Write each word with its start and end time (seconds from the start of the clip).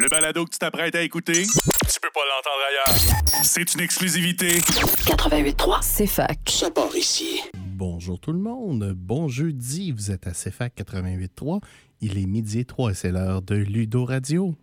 Le 0.00 0.08
balado 0.08 0.46
que 0.46 0.50
tu 0.50 0.58
t'apprêtes 0.58 0.94
à 0.94 1.02
écouter, 1.02 1.42
tu 1.42 2.00
peux 2.00 2.08
pas 2.14 2.20
l'entendre 2.24 2.62
ailleurs. 2.70 3.44
C'est 3.44 3.74
une 3.74 3.80
exclusivité. 3.80 4.60
88.3, 4.60 5.80
c'est 5.82 6.06
fac. 6.06 6.38
Ça 6.48 6.70
part 6.70 6.96
ici. 6.96 7.42
Bonjour 7.56 8.18
tout 8.18 8.32
le 8.32 8.38
monde, 8.38 8.94
bon 8.96 9.28
jeudi, 9.28 9.92
vous 9.92 10.10
êtes 10.10 10.26
à 10.26 10.30
CFAC 10.30 10.74
88.3, 10.74 11.60
il 12.00 12.16
est 12.16 12.24
midi 12.24 12.60
et 12.60 12.64
3 12.64 12.92
et 12.92 12.94
c'est 12.94 13.12
l'heure 13.12 13.42
de 13.42 13.56
Ludo 13.56 14.06
Radio. 14.06 14.54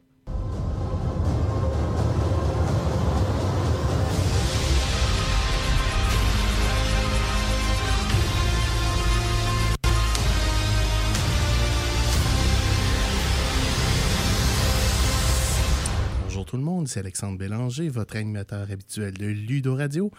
Monde, 16.87 16.91
c'est 16.93 16.99
Alexandre 16.99 17.37
Bélanger, 17.37 17.89
votre 17.89 18.15
animateur 18.15 18.69
habituel 18.71 19.13
de 19.13 19.25
Ludo 19.25 19.75
Radio. 19.75 20.09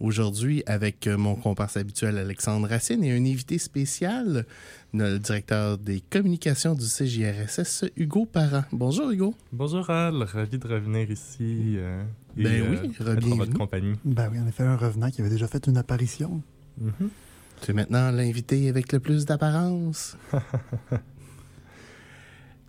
Aujourd'hui, 0.00 0.62
avec 0.66 1.06
euh, 1.06 1.16
mon 1.16 1.34
comparse 1.34 1.76
habituel 1.76 2.18
Alexandre 2.18 2.68
Racine 2.68 3.02
et 3.02 3.12
un 3.12 3.24
invité 3.24 3.58
spécial, 3.58 4.44
le 4.92 5.18
directeur 5.18 5.78
des 5.78 6.00
communications 6.10 6.74
du 6.74 6.84
CJRSS, 6.84 7.86
Hugo 7.96 8.26
Parent. 8.26 8.64
Bonjour 8.72 9.10
Hugo. 9.10 9.34
Bonjour 9.52 9.88
Al, 9.90 10.22
ravi 10.22 10.58
de 10.58 10.68
revenir 10.68 11.10
ici. 11.10 11.76
euh, 11.78 12.02
et, 12.36 12.42
Ben 12.44 12.62
euh, 12.62 12.70
oui, 12.70 12.90
être 12.90 13.00
en 13.00 13.04
re-bienvenue. 13.12 13.36
votre 13.38 13.54
compagnie. 13.58 13.94
Ben 14.04 14.28
oui, 14.30 14.38
en 14.38 14.46
effet, 14.46 14.62
un 14.64 14.76
revenant 14.76 15.10
qui 15.10 15.20
avait 15.22 15.30
déjà 15.30 15.48
fait 15.48 15.66
une 15.66 15.78
apparition. 15.78 16.42
Mhm. 16.80 17.08
Tu 17.62 17.70
es 17.70 17.74
maintenant 17.74 18.10
l'invité 18.12 18.68
avec 18.68 18.92
le 18.92 19.00
plus 19.00 19.24
d'apparence. 19.24 20.16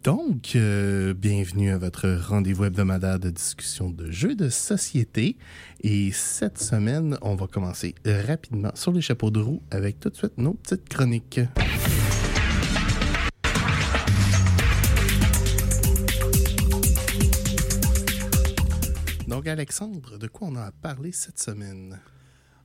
Donc, 0.04 0.56
euh, 0.56 1.14
bienvenue 1.14 1.72
à 1.72 1.78
votre 1.78 2.08
rendez-vous 2.08 2.64
hebdomadaire 2.64 3.20
de 3.20 3.30
discussion 3.30 3.90
de 3.90 4.10
jeux 4.10 4.34
de 4.34 4.48
société. 4.48 5.36
Et 5.82 6.12
cette 6.14 6.58
semaine, 6.58 7.18
on 7.22 7.36
va 7.36 7.48
commencer 7.48 7.94
rapidement 8.06 8.72
sur 8.76 8.94
les 8.94 9.02
chapeaux 9.02 9.30
de 9.30 9.42
roue 9.42 9.62
avec 9.72 10.00
tout 10.00 10.10
de 10.10 10.16
suite 10.16 10.38
nos 10.38 10.54
petites 10.54 10.88
chroniques. 10.88 11.42
Donc, 19.28 19.48
Alexandre, 19.48 20.18
de 20.18 20.28
quoi 20.28 20.48
on 20.48 20.56
a 20.56 20.64
à 20.64 20.72
parler 20.72 21.12
cette 21.12 21.40
semaine? 21.40 22.00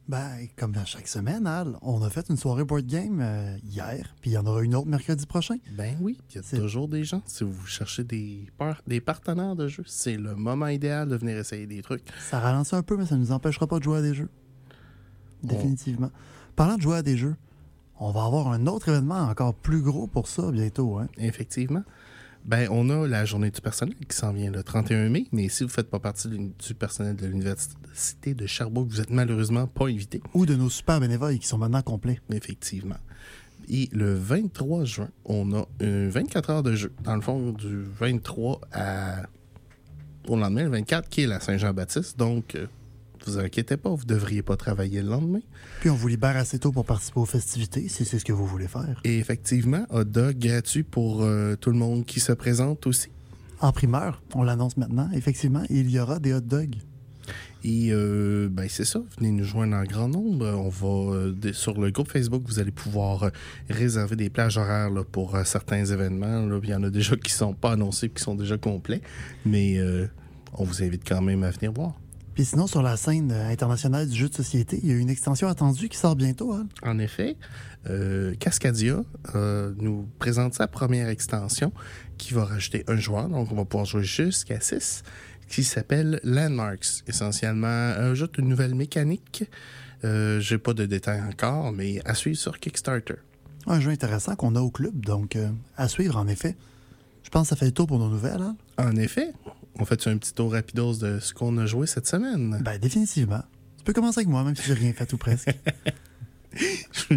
Ben, 0.07 0.49
comme 0.57 0.75
à 0.77 0.85
chaque 0.85 1.09
semaine, 1.09 1.47
Al, 1.47 1.79
on 1.81 2.03
a 2.03 2.11
fait 2.11 2.29
une 2.29 2.37
soirée 2.37 2.65
board 2.65 2.85
game 2.85 3.21
euh, 3.23 3.57
hier, 3.65 4.15
puis 4.21 4.33
il 4.33 4.35
y 4.35 4.39
en 4.39 4.45
aura 4.45 4.63
une 4.63 4.75
autre 4.75 4.87
mercredi 4.87 5.25
prochain. 5.25 5.57
Ben 5.79 5.97
oui, 6.01 6.19
il 6.31 6.37
y 6.37 6.39
a 6.39 6.43
toujours 6.61 6.89
des 6.89 7.05
gens. 7.05 7.23
Si 7.25 7.43
vous 7.43 7.65
cherchez 7.67 8.05
des, 8.05 8.47
par- 8.59 8.83
des 8.87 9.01
partenaires 9.01 9.57
de 9.57 9.67
jeu, 9.67 9.83
c'est 9.87 10.19
le 10.19 10.35
moment 10.35 10.67
idéal 10.69 11.09
de 11.09 11.17
venir 11.17 11.39
essayer 11.39 11.67
des 11.67 11.81
trucs. 11.81 12.05
Ça 12.29 12.39
ralentit 12.39 12.75
un 12.75 12.83
peu, 12.83 12.99
mais 12.99 13.07
ça 13.07 13.15
ne 13.17 13.21
nous 13.21 13.33
empêchera 13.33 13.67
pas 13.67 13.79
de 13.79 13.85
jouer 13.85 13.99
à 13.99 14.03
des 14.03 14.13
jeux. 14.13 14.29
Définitivement. 15.43 16.11
Parlant 16.55 16.77
de 16.77 16.83
jouer 16.83 16.97
à 16.99 17.03
des 17.03 17.17
jeux, 17.17 17.37
on 17.99 18.11
va 18.11 18.25
avoir 18.25 18.49
un 18.49 18.67
autre 18.67 18.89
événement 18.91 19.21
encore 19.21 19.55
plus 19.55 19.81
gros 19.81 20.07
pour 20.07 20.29
ça 20.29 20.51
bientôt. 20.51 20.99
Hein? 20.99 21.09
Effectivement. 21.17 21.83
Ben, 22.45 22.69
on 22.71 22.91
a 22.91 23.09
la 23.09 23.25
journée 23.25 23.51
du 23.51 23.61
personnel 23.63 23.95
qui 24.07 24.15
s'en 24.15 24.33
vient 24.33 24.51
le 24.51 24.63
31 24.63 25.09
mai, 25.09 25.27
mais 25.33 25.49
si 25.49 25.63
vous 25.63 25.69
ne 25.69 25.73
faites 25.73 25.89
pas 25.89 25.99
partie 25.99 26.29
du 26.29 26.75
personnel 26.75 27.17
de 27.17 27.27
l'Université 27.27 28.35
de 28.35 28.47
Sherbrooke, 28.47 28.89
vous 28.89 29.01
êtes 29.01 29.09
malheureusement 29.09 29.67
pas 29.67 29.87
invité. 29.87 30.21
Ou 30.35 30.45
de 30.45 30.55
nos 30.55 30.69
super 30.69 31.01
bénévoles 31.01 31.39
qui 31.39 31.47
sont 31.47 31.57
maintenant 31.57 31.81
complets. 31.81 32.21
Effectivement. 32.31 32.99
Et 33.71 33.89
le 33.93 34.15
23 34.15 34.85
juin, 34.85 35.09
on 35.25 35.55
a 35.55 35.67
euh, 35.83 36.11
24 36.13 36.51
heures 36.51 36.63
de 36.63 36.75
jeu. 36.75 36.93
Dans 37.03 37.17
le 37.17 37.23
fond, 37.23 37.53
du 37.53 37.83
23 37.83 38.61
à... 38.73 39.23
au 40.29 40.37
lendemain, 40.37 40.65
le 40.65 40.71
24, 40.71 41.09
qui 41.09 41.23
est 41.23 41.27
la 41.27 41.41
Saint-Jean-Baptiste. 41.41 42.19
Donc, 42.19 42.57
euh, 42.57 42.67
vous 43.27 43.39
inquiétez 43.39 43.77
pas, 43.77 43.91
vous 43.91 44.05
devriez 44.05 44.43
pas 44.43 44.57
travailler 44.57 45.03
le 45.03 45.09
lendemain. 45.09 45.41
Puis 45.81 45.91
on 45.91 45.95
vous 45.95 46.09
libère 46.09 46.37
assez 46.37 46.59
tôt 46.59 46.73
pour 46.73 46.85
participer 46.85 47.21
aux 47.21 47.27
festivités, 47.27 47.89
si 47.89 48.05
c'est 48.05 48.19
ce 48.19 48.25
que 48.25 48.33
vous 48.33 48.47
voulez 48.47 48.69
faire. 48.69 49.01
Et 49.05 49.19
effectivement, 49.19 49.87
hot 49.91 50.05
dog 50.05 50.39
gratuit 50.39 50.83
pour 50.83 51.23
euh, 51.23 51.57
tout 51.57 51.71
le 51.71 51.77
monde 51.77 52.05
qui 52.05 52.21
se 52.21 52.33
présente 52.33 52.87
aussi. 52.87 53.09
En 53.61 53.73
primeur, 53.73 54.23
on 54.35 54.43
l'annonce 54.43 54.77
maintenant, 54.77 55.09
effectivement, 55.13 55.63
il 55.71 55.91
y 55.91 55.99
aura 55.99 56.19
des 56.19 56.35
hot 56.35 56.41
dogs. 56.41 56.77
Et 57.65 57.89
euh, 57.93 58.49
ben 58.51 58.67
c'est 58.69 58.85
ça, 58.85 59.01
venez 59.17 59.31
nous 59.31 59.45
joindre 59.45 59.75
en 59.77 59.85
grand 59.85 60.09
nombre. 60.09 60.47
On 60.47 60.69
va 60.69 61.15
euh, 61.17 61.53
sur 61.55 61.81
le 61.81 61.91
groupe 61.91 62.11
Facebook, 62.11 62.43
vous 62.45 62.59
allez 62.59 62.71
pouvoir 62.71 63.23
euh, 63.23 63.31
réserver 63.71 64.17
des 64.17 64.29
plages 64.29 64.59
horaires 64.59 64.91
là, 64.91 65.03
pour 65.03 65.35
certains 65.47 65.83
événements. 65.83 66.45
là. 66.45 66.61
Il 66.63 66.69
y 66.69 66.75
en 66.75 66.83
a 66.83 66.91
déjà 66.91 67.17
qui 67.17 67.33
sont 67.33 67.55
pas 67.55 67.73
annoncés, 67.73 68.11
qui 68.11 68.23
sont 68.23 68.35
déjà 68.35 68.59
complets, 68.59 69.01
mais 69.47 69.81
on 70.53 70.65
vous 70.65 70.83
invite 70.83 71.09
quand 71.09 71.23
même 71.23 71.43
à 71.43 71.51
venir 71.51 71.73
voir. 71.73 71.95
Puis 72.35 72.45
sinon, 72.45 72.67
sur 72.67 72.83
la 72.83 72.97
scène 72.97 73.31
euh, 73.31 73.49
internationale 73.49 74.09
du 74.09 74.17
jeu 74.17 74.29
de 74.29 74.35
société, 74.35 74.81
il 74.83 74.89
y 74.89 74.93
a 74.93 74.97
une 74.97 75.09
extension 75.09 75.47
attendue 75.47 75.89
qui 75.89 75.97
sort 75.97 76.17
bientôt. 76.17 76.53
Hein? 76.53 76.67
En 76.83 76.99
effet, 76.99 77.37
euh, 77.89 78.35
Cascadia 78.35 79.03
euh, 79.37 79.73
nous 79.79 80.09
présente 80.19 80.55
sa 80.55 80.67
première 80.67 81.09
extension 81.09 81.73
qui 82.19 82.35
va 82.35 82.45
rajouter 82.45 82.85
un 82.89 82.97
joueur, 82.97 83.29
donc 83.29 83.53
on 83.53 83.55
va 83.55 83.65
pouvoir 83.65 83.87
jouer 83.87 84.03
jusqu'à 84.03 84.61
6, 84.61 85.05
qui 85.49 85.63
s'appelle 85.63 86.21
Landmarks. 86.25 87.05
Essentiellement, 87.07 87.67
un 87.69 88.15
jeu 88.15 88.29
de 88.29 88.43
nouvelle 88.43 88.75
mécanique. 88.75 89.45
Euh, 90.03 90.41
J'ai 90.41 90.59
pas 90.59 90.75
de 90.75 90.87
détails 90.87 91.23
encore, 91.23 91.71
mais 91.71 92.01
à 92.05 92.15
suivre 92.15 92.37
sur 92.37 92.59
Kickstarter. 92.59 93.15
Un 93.67 93.79
jeu 93.81 93.91
intéressant 93.91 94.35
qu'on 94.35 94.57
a 94.57 94.61
au 94.61 94.71
club, 94.71 95.05
donc 95.05 95.39
à 95.77 95.89
suivre 95.89 96.17
en 96.17 96.27
effet. 96.27 96.57
Je 97.23 97.31
pense 97.31 97.45
que 97.45 97.49
ça 97.51 97.57
fait 97.57 97.65
le 97.65 97.73
tour 97.73 97.87
pour 97.87 97.99
nos 97.99 98.11
nouvelles. 98.11 98.43
Hein? 98.43 98.57
En 98.77 98.95
effet, 98.97 99.33
on 99.79 99.85
fait 99.85 100.07
un 100.07 100.17
petit 100.19 100.33
tour 100.33 100.53
rapidos 100.53 100.97
de 100.97 101.19
ce 101.21 101.35
qu'on 101.35 101.57
a 101.59 101.67
joué 101.67 101.87
cette 101.87 102.07
semaine. 102.07 102.61
Ben, 102.65 102.79
définitivement. 102.79 103.43
Tu 103.79 103.85
peux 103.85 103.93
commencer 103.93 104.21
avec 104.21 104.29
moi, 104.29 104.45
même 104.45 104.57
si 104.57 104.63
j'ai 104.63 104.75
rien 104.75 104.93
fait 104.93 105.13
ou 105.13 105.17
presque. 105.19 105.51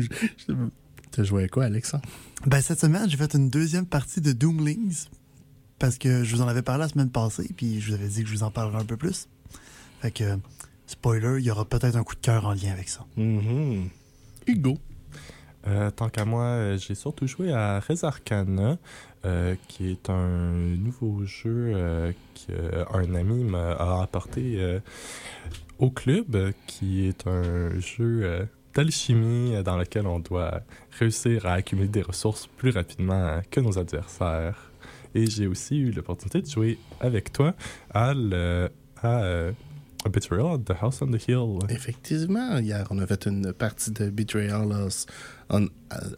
T'as 1.11 1.23
joué 1.23 1.43
à 1.45 1.47
quoi, 1.47 1.65
Alexandre? 1.65 2.03
ben, 2.45 2.61
cette 2.61 2.79
semaine, 2.79 3.09
j'ai 3.09 3.17
fait 3.17 3.33
une 3.33 3.49
deuxième 3.49 3.85
partie 3.85 4.21
de 4.21 4.31
Doomlings. 4.31 5.05
Parce 5.79 5.97
que 5.99 6.23
je 6.23 6.35
vous 6.35 6.41
en 6.41 6.47
avais 6.47 6.63
parlé 6.63 6.81
la 6.81 6.89
semaine 6.89 7.11
passée, 7.11 7.49
puis 7.55 7.79
je 7.79 7.89
vous 7.89 7.93
avais 7.93 8.07
dit 8.07 8.23
que 8.23 8.29
je 8.29 8.33
vous 8.33 8.43
en 8.43 8.49
parlerai 8.49 8.79
un 8.81 8.85
peu 8.85 8.97
plus. 8.97 9.27
Fait 10.01 10.09
que, 10.09 10.39
spoiler, 10.87 11.35
il 11.39 11.45
y 11.45 11.51
aura 11.51 11.65
peut-être 11.65 11.95
un 11.95 12.03
coup 12.03 12.15
de 12.15 12.19
cœur 12.19 12.45
en 12.47 12.53
lien 12.53 12.71
avec 12.71 12.89
ça. 12.89 13.05
Mhm. 13.15 13.89
Hugo. 14.47 14.79
Euh, 15.67 15.91
tant 15.91 16.09
qu'à 16.09 16.23
moi, 16.25 16.43
euh, 16.43 16.77
j'ai 16.77 16.95
surtout 16.95 17.27
joué 17.27 17.51
à 17.51 17.79
Res 17.79 18.03
Arcana, 18.03 18.77
euh, 19.25 19.55
qui 19.67 19.91
est 19.91 20.09
un 20.09 20.49
nouveau 20.77 21.25
jeu 21.25 21.71
euh, 21.75 22.11
qu'un 22.35 23.13
ami 23.15 23.43
m'a 23.43 23.73
apporté 24.01 24.79
au 25.79 25.89
club, 25.89 26.51
qui 26.67 27.07
est 27.07 27.27
un 27.27 27.77
jeu 27.79 28.47
d'alchimie 28.73 29.61
dans 29.63 29.77
lequel 29.77 30.07
on 30.07 30.19
doit 30.19 30.61
réussir 30.99 31.45
à 31.47 31.53
accumuler 31.53 31.87
des 31.89 32.01
ressources 32.01 32.47
plus 32.47 32.69
rapidement 32.69 33.13
euh, 33.25 33.41
que 33.51 33.59
nos 33.59 33.77
adversaires. 33.77 34.71
Et 35.15 35.25
j'ai 35.25 35.47
aussi 35.47 35.77
eu 35.79 35.91
l'opportunité 35.91 36.41
de 36.41 36.47
jouer 36.47 36.77
avec 36.99 37.33
toi 37.33 37.55
à, 37.93 38.13
le- 38.13 38.69
à 39.01 39.23
Betrayal 40.09 40.53
at 40.55 40.59
the 40.73 40.77
House 40.81 41.01
on 41.01 41.07
the 41.11 41.21
Hill. 41.27 41.59
Effectivement, 41.69 42.57
hier, 42.59 42.85
on 42.89 42.99
a 42.99 43.07
fait 43.07 43.25
une 43.25 43.53
partie 43.53 43.91
de 43.91 44.09
Betrayal 44.09 44.71
of, 44.71 45.05
on- 45.49 45.69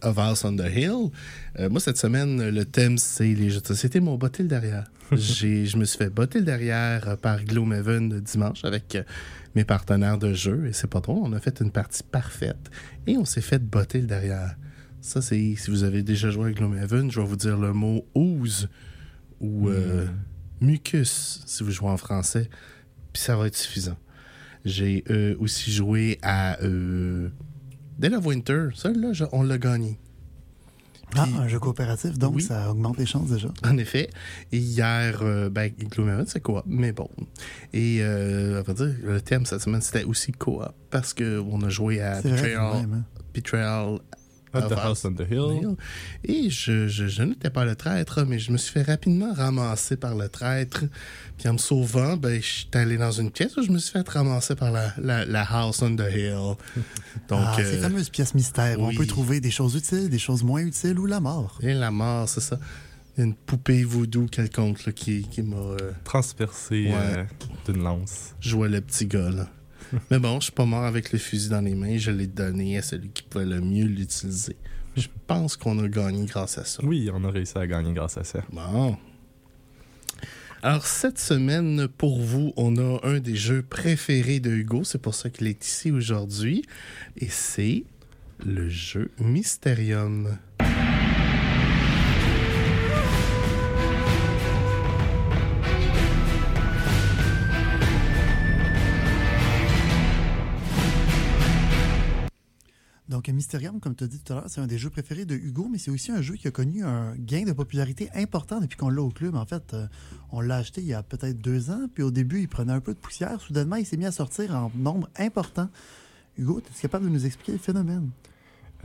of 0.01 0.17
House 0.17 0.44
on 0.45 0.55
the 0.55 0.66
Hill. 0.73 1.09
Euh, 1.59 1.69
moi, 1.69 1.79
cette 1.79 1.97
semaine, 1.97 2.49
le 2.49 2.66
thème, 2.66 2.97
c'est 2.97 3.33
les 3.33 3.49
jeux 3.49 3.61
de 3.61 3.67
société 3.67 3.99
m'ont 3.99 4.17
botté 4.17 4.44
le 4.44 4.49
derrière. 4.49 4.89
J'ai- 5.11 5.66
Je 5.66 5.78
me 5.78 5.85
suis 5.85 5.97
fait 5.97 6.09
botter 6.09 6.39
le 6.39 6.45
derrière 6.45 7.17
par 7.17 7.44
Gloomhaven 7.44 8.19
dimanche 8.22 8.63
avec 8.66 8.95
euh, 8.95 9.03
mes 9.55 9.63
partenaires 9.66 10.17
de 10.17 10.33
jeu. 10.33 10.67
Et 10.67 10.73
c'est 10.73 10.88
pas 10.89 10.99
drôle, 10.99 11.19
on 11.23 11.33
a 11.33 11.39
fait 11.39 11.59
une 11.61 11.72
partie 11.72 12.03
parfaite. 12.03 12.69
Et 13.07 13.17
on 13.17 13.25
s'est 13.25 13.41
fait 13.41 13.59
botter 13.59 14.01
le 14.01 14.07
derrière. 14.07 14.55
Ça, 15.01 15.22
c'est 15.22 15.55
si 15.55 15.72
vous 15.72 15.83
avez 15.83 16.03
déjà 16.03 16.29
joué 16.29 16.49
à 16.49 16.51
Gloomhaven, 16.51 17.09
je 17.09 17.19
vais 17.22 17.25
vous 17.25 17.38
dire 17.38 17.57
le 17.57 17.72
mot 17.73 18.05
ooze 18.16 18.67
ou 19.39 19.69
euh, 19.69 20.05
mucus 20.61 21.41
si 21.45 21.63
vous 21.63 21.72
jouez 21.72 21.87
en 21.90 21.97
français. 21.97 22.49
Puis 23.14 23.22
ça 23.22 23.35
va 23.35 23.47
être 23.47 23.56
suffisant. 23.56 23.97
J'ai 24.66 25.03
euh, 25.09 25.35
aussi 25.40 25.72
joué 25.72 26.20
à 26.22 26.59
euh, 26.61 27.29
Dead 27.97 28.14
of 28.14 28.26
Winter. 28.26 28.70
Ça, 28.76 28.91
là, 28.91 29.14
je- 29.14 29.23
on 29.32 29.44
l'a 29.44 29.58
gagné. 29.58 29.97
Ah, 31.16 31.26
un 31.40 31.47
jeu 31.47 31.58
coopératif, 31.59 32.20
donc 32.20 32.35
Oui. 32.35 32.44
ça 32.44 32.70
augmente 32.70 33.00
les 33.00 33.08
chances 33.08 33.32
déjà. 33.32 33.50
En 33.66 33.78
effet. 33.79 34.11
Et 34.52 34.59
hier, 34.59 35.22
euh, 35.23 35.50
ben, 35.50 35.72
Gloomhaven, 35.72 36.28
c'est 36.28 36.40
coop, 36.40 36.61
mais 36.67 36.91
bon. 36.91 37.09
Et, 37.73 37.97
euh, 38.02 38.59
on 38.59 38.64
va 38.64 38.73
dire, 38.76 38.94
le 39.03 39.20
thème 39.20 39.44
cette 39.46 39.62
semaine, 39.62 39.82
c'était 39.82 40.03
aussi 40.03 40.32
coop, 40.34 40.62
parce 40.91 41.16
qu'on 41.16 41.64
a 41.64 41.70
joué 41.70 42.00
à 42.00 42.22
vrai, 42.22 42.32
Betrayal, 42.32 42.62
hein. 42.94 43.03
Betrayal 43.34 44.00
At 44.53 44.63
the 44.63 44.73
House 44.79 45.05
on 45.05 45.13
the 45.13 45.25
Hill? 45.29 45.75
Et 46.23 46.49
je, 46.49 46.87
je, 46.87 47.07
je 47.07 47.23
n'étais 47.23 47.49
pas 47.49 47.66
le 47.66 47.75
traître, 47.75 48.25
mais 48.25 48.40
je 48.40 48.51
me 48.51 48.57
suis 48.57 48.72
fait 48.72 48.81
rapidement 48.84 49.34
ramasser 49.34 49.96
par 49.97 50.16
le 50.16 50.28
traître. 50.29 50.85
Puis 51.37 51.47
en 51.47 51.53
me 51.53 51.57
sauvant, 51.57 52.17
ben, 52.17 52.41
je 52.41 52.46
suis 52.47 52.67
allé 52.73 52.97
dans 52.97 53.11
une 53.11 53.31
pièce 53.31 53.55
où 53.57 53.61
je 53.63 53.72
me 53.72 53.78
suis 53.78 53.91
fait 53.91 54.07
ramasser 54.09 54.55
par 54.55 54.72
la, 54.72 54.93
la, 55.01 55.25
la 55.25 55.43
House 55.43 55.81
on 55.81 55.96
the 55.96 56.03
Hill. 56.11 56.34
Donc, 57.29 57.40
ah, 57.46 57.53
ces 57.57 57.63
euh, 57.78 57.81
fameuses 57.81 58.09
pièces 58.09 58.34
mystères 58.34 58.79
où 58.79 58.87
oui. 58.87 58.96
on 58.96 58.97
peut 58.97 59.05
trouver 59.07 59.40
des 59.40 59.51
choses 59.51 59.75
utiles, 59.75 60.09
des 60.09 60.19
choses 60.19 60.43
moins 60.43 60.61
utiles 60.61 60.97
ou 60.99 61.05
la 61.05 61.19
mort. 61.19 61.57
et 61.61 61.73
la 61.73 61.91
mort, 61.91 62.28
c'est 62.28 62.41
ça. 62.41 62.57
Il 63.17 63.19
y 63.19 63.23
a 63.23 63.25
une 63.25 63.35
poupée 63.35 63.84
voodoo 63.84 64.28
quelconque 64.28 64.85
là, 64.85 64.91
qui, 64.93 65.23
qui 65.23 65.41
m'a. 65.41 65.57
euh, 65.57 65.91
Transpercé 66.05 66.85
Ouais. 66.87 66.93
euh, 66.95 67.23
d'une 67.66 67.84
lance. 67.84 68.34
joué 68.40 68.69
le 68.69 68.79
petit 68.81 69.05
gars. 69.05 69.29
Là. 69.29 69.47
Mais 70.12 70.20
bon, 70.20 70.40
je 70.40 70.46
suis 70.46 70.52
pas 70.52 70.66
mort 70.66 70.84
avec 70.84 71.12
le 71.12 71.20
fusil 71.20 71.50
dans 71.50 71.62
les 71.62 71.76
mains. 71.76 71.97
Je 71.97 72.12
l'ai 72.12 72.28
donné 72.28 72.78
à 72.78 72.82
celui 72.82 73.09
qui 73.09 73.24
pouvait 73.24 73.46
le 73.46 73.62
mieux 73.62 73.86
l'utiliser. 73.86 74.56
Je 74.96 75.08
pense 75.28 75.56
qu'on 75.56 75.80
a 75.80 75.88
gagné 75.88 76.26
grâce 76.26 76.58
à 76.58 76.66
ça. 76.66 76.84
Oui, 76.84 77.09
on 77.14 77.24
a 77.24 77.32
réussi 77.32 77.58
à 77.58 77.66
gagner 77.68 77.94
grâce 77.94 78.18
à 78.18 78.24
ça. 78.24 78.44
Bon. 78.52 78.97
Alors, 80.62 80.86
cette 80.86 81.20
semaine, 81.20 81.88
pour 81.88 82.20
vous, 82.20 82.53
on 82.58 82.76
a 82.78 83.00
un 83.08 83.20
des 83.20 83.36
jeux 83.36 83.62
préférés 83.62 84.41
de 84.41 84.52
Hugo. 84.52 84.84
C'est 84.84 85.02
pour 85.02 85.16
ça 85.16 85.30
qu'il 85.30 85.47
est 85.47 85.66
ici 85.66 85.91
aujourd'hui. 85.91 86.66
Et 87.18 87.30
c'est 87.30 87.86
le 88.46 88.68
jeu 88.68 89.12
Mysterium. 89.20 90.38
Donc, 103.19 103.27
Mysterium, 103.27 103.81
comme 103.81 103.95
tu 103.95 104.05
as 104.05 104.07
dit 104.07 104.17
tout 104.17 104.31
à 104.31 104.37
l'heure, 104.37 104.45
c'est 104.47 104.61
un 104.61 104.66
des 104.66 104.77
jeux 104.77 104.89
préférés 104.89 105.25
de 105.25 105.35
Hugo, 105.35 105.67
mais 105.69 105.77
c'est 105.77 105.91
aussi 105.91 106.09
un 106.09 106.21
jeu 106.21 106.35
qui 106.35 106.47
a 106.47 106.51
connu 106.51 106.85
un 106.85 107.16
gain 107.17 107.43
de 107.43 107.51
popularité 107.51 108.07
important 108.16 108.61
depuis 108.61 108.77
qu'on 108.77 108.87
l'a 108.87 109.01
au 109.01 109.09
club. 109.09 109.35
En 109.35 109.45
fait, 109.45 109.73
euh, 109.73 109.87
on 110.31 110.39
l'a 110.39 110.55
acheté 110.55 110.79
il 110.79 110.87
y 110.87 110.93
a 110.93 111.03
peut-être 111.03 111.41
deux 111.41 111.69
ans, 111.69 111.89
puis 111.93 112.01
au 112.01 112.11
début, 112.11 112.39
il 112.39 112.47
prenait 112.47 112.71
un 112.71 112.79
peu 112.79 112.93
de 112.93 112.97
poussière. 112.97 113.41
Soudainement, 113.41 113.75
il 113.75 113.85
s'est 113.85 113.97
mis 113.97 114.05
à 114.05 114.13
sortir 114.13 114.55
en 114.55 114.71
nombre 114.73 115.09
important. 115.17 115.67
Hugo, 116.37 116.59
es-tu 116.59 116.81
capable 116.81 117.07
de 117.07 117.09
nous 117.09 117.25
expliquer 117.25 117.51
le 117.51 117.57
phénomène? 117.57 118.09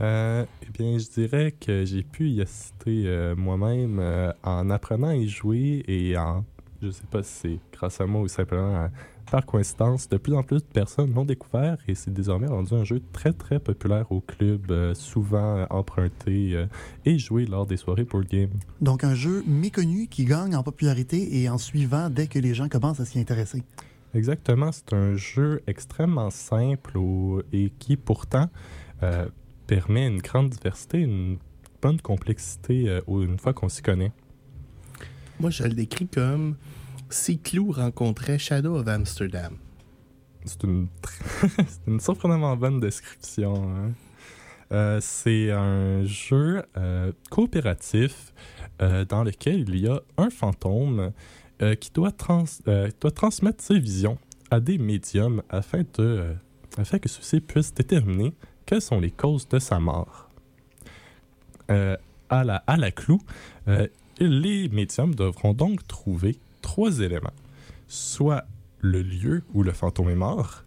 Euh, 0.01 0.43
eh 0.63 0.69
bien, 0.69 0.97
je 0.97 1.09
dirais 1.09 1.53
que 1.57 1.85
j'ai 1.85 2.03
pu 2.03 2.27
y 2.27 2.41
assister 2.41 3.03
euh, 3.05 3.37
moi-même 3.37 4.01
en 4.43 4.69
apprenant 4.69 5.07
à 5.07 5.15
y 5.15 5.29
jouer 5.29 5.81
et 5.87 6.17
en, 6.17 6.43
je 6.81 6.91
sais 6.91 7.07
pas 7.09 7.23
si 7.23 7.31
c'est 7.31 7.59
grâce 7.71 8.01
à 8.01 8.05
moi 8.05 8.19
ou 8.19 8.27
simplement 8.27 8.89
par 9.31 9.45
coïncidence, 9.45 10.07
de 10.07 10.17
plus 10.17 10.33
en 10.35 10.43
plus 10.43 10.57
de 10.57 10.67
personnes 10.71 11.13
l'ont 11.13 11.25
découvert 11.25 11.77
et 11.87 11.95
c'est 11.95 12.13
désormais 12.13 12.47
rendu 12.47 12.73
un 12.73 12.83
jeu 12.83 13.01
très 13.11 13.33
très 13.33 13.59
populaire 13.59 14.11
au 14.11 14.21
club, 14.21 14.69
euh, 14.71 14.93
souvent 14.93 15.57
euh, 15.57 15.65
emprunté 15.69 16.51
euh, 16.53 16.67
et 17.05 17.17
joué 17.17 17.45
lors 17.45 17.65
des 17.65 17.77
soirées 17.77 18.05
pour 18.05 18.21
game. 18.23 18.49
Donc, 18.81 19.03
un 19.03 19.15
jeu 19.15 19.43
méconnu 19.47 20.07
qui 20.07 20.25
gagne 20.25 20.55
en 20.55 20.63
popularité 20.63 21.41
et 21.41 21.49
en 21.49 21.57
suivant 21.57 22.09
dès 22.09 22.27
que 22.27 22.39
les 22.39 22.53
gens 22.53 22.69
commencent 22.69 22.99
à 22.99 23.05
s'y 23.05 23.19
intéresser. 23.19 23.63
Exactement, 24.13 24.71
c'est 24.71 24.93
un 24.93 25.15
jeu 25.15 25.61
extrêmement 25.67 26.29
simple 26.29 26.97
au- 26.97 27.41
et 27.51 27.71
qui 27.79 27.97
pourtant 27.97 28.49
euh, 29.03 29.25
permet 29.67 30.07
une 30.07 30.19
grande 30.21 30.49
diversité, 30.51 30.99
une 30.99 31.37
bonne 31.81 31.99
complexité 31.99 32.87
euh, 32.87 33.01
une 33.07 33.37
fois 33.37 33.53
qu'on 33.53 33.67
s'y 33.69 33.81
connaît. 33.81 34.11
Moi, 35.39 35.49
je 35.49 35.63
le 35.63 35.73
décris 35.73 36.07
comme 36.07 36.55
si 37.09 37.39
Clou 37.39 37.71
rencontrait 37.71 38.37
Shadow 38.37 38.77
of 38.77 38.87
Amsterdam? 38.87 39.57
C'est 40.45 40.63
une, 40.63 40.87
une 41.87 41.99
bonne 42.57 42.79
description. 42.79 43.69
hein. 43.69 43.91
Euh, 44.71 44.99
c'est 45.01 45.51
un 45.51 46.03
jeu 46.05 46.63
euh, 46.77 47.11
coopératif 47.29 48.33
euh, 48.81 49.05
dans 49.05 49.23
lequel 49.23 49.69
il 49.69 49.79
y 49.79 49.87
a 49.87 50.01
un 50.17 50.29
fantôme 50.29 51.11
qui 51.79 51.89
doit, 51.93 52.11
trans- 52.11 52.43
doit 52.99 53.11
transmettre 53.11 53.63
ses 53.63 53.79
visions 53.79 54.17
à 54.51 54.59
des 54.59 54.77
médiums 54.77 55.41
afin, 55.49 55.83
afin 56.77 56.99
que 56.99 57.07
ceux-ci 57.07 57.39
puissent 57.39 57.73
déterminer 57.73 58.33
quelles 58.65 58.81
sont 58.81 58.99
les 58.99 59.11
causes 59.11 59.47
de 59.47 59.59
sa 59.59 59.79
mort. 59.79 60.29
À, 61.69 62.43
la, 62.43 62.55
à 62.67 62.75
la 62.75 62.91
clou, 62.91 63.21
les 64.19 64.67
médiums 64.67 65.15
devront 65.15 65.53
donc 65.53 65.87
trouver 65.87 66.37
trois 66.65 66.99
éléments. 66.99 67.37
Soit 67.87 68.43
le 68.79 69.03
lieu 69.03 69.43
où 69.53 69.61
le 69.61 69.71
fantôme 69.71 70.09
est 70.09 70.15
mort, 70.15 70.63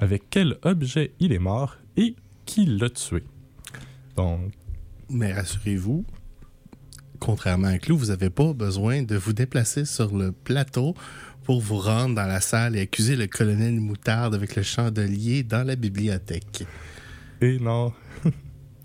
avec 0.00 0.24
quel 0.30 0.56
objet 0.62 1.12
il 1.20 1.32
est 1.32 1.38
mort 1.38 1.76
et 1.96 2.16
qui 2.46 2.64
l'a 2.64 2.88
tué. 2.88 3.22
Donc, 4.16 4.40
Mais 5.10 5.32
rassurez-vous, 5.32 6.04
contrairement 7.20 7.68
à 7.68 7.78
Clou, 7.78 7.98
vous 7.98 8.06
n'avez 8.06 8.30
pas 8.30 8.52
besoin 8.54 9.02
de 9.02 9.16
vous 9.16 9.32
déplacer 9.34 9.84
sur 9.84 10.16
le 10.16 10.32
plateau 10.32 10.94
pour 11.44 11.60
vous 11.60 11.78
rendre 11.78 12.14
dans 12.14 12.26
la 12.26 12.40
salle 12.40 12.74
et 12.76 12.80
accuser 12.80 13.16
le 13.16 13.26
colonel 13.26 13.80
Moutarde 13.80 14.34
avec 14.34 14.56
le 14.56 14.62
chandelier 14.62 15.42
dans 15.42 15.66
la 15.66 15.76
bibliothèque. 15.76 16.64
et 17.40 17.58
non, 17.58 17.92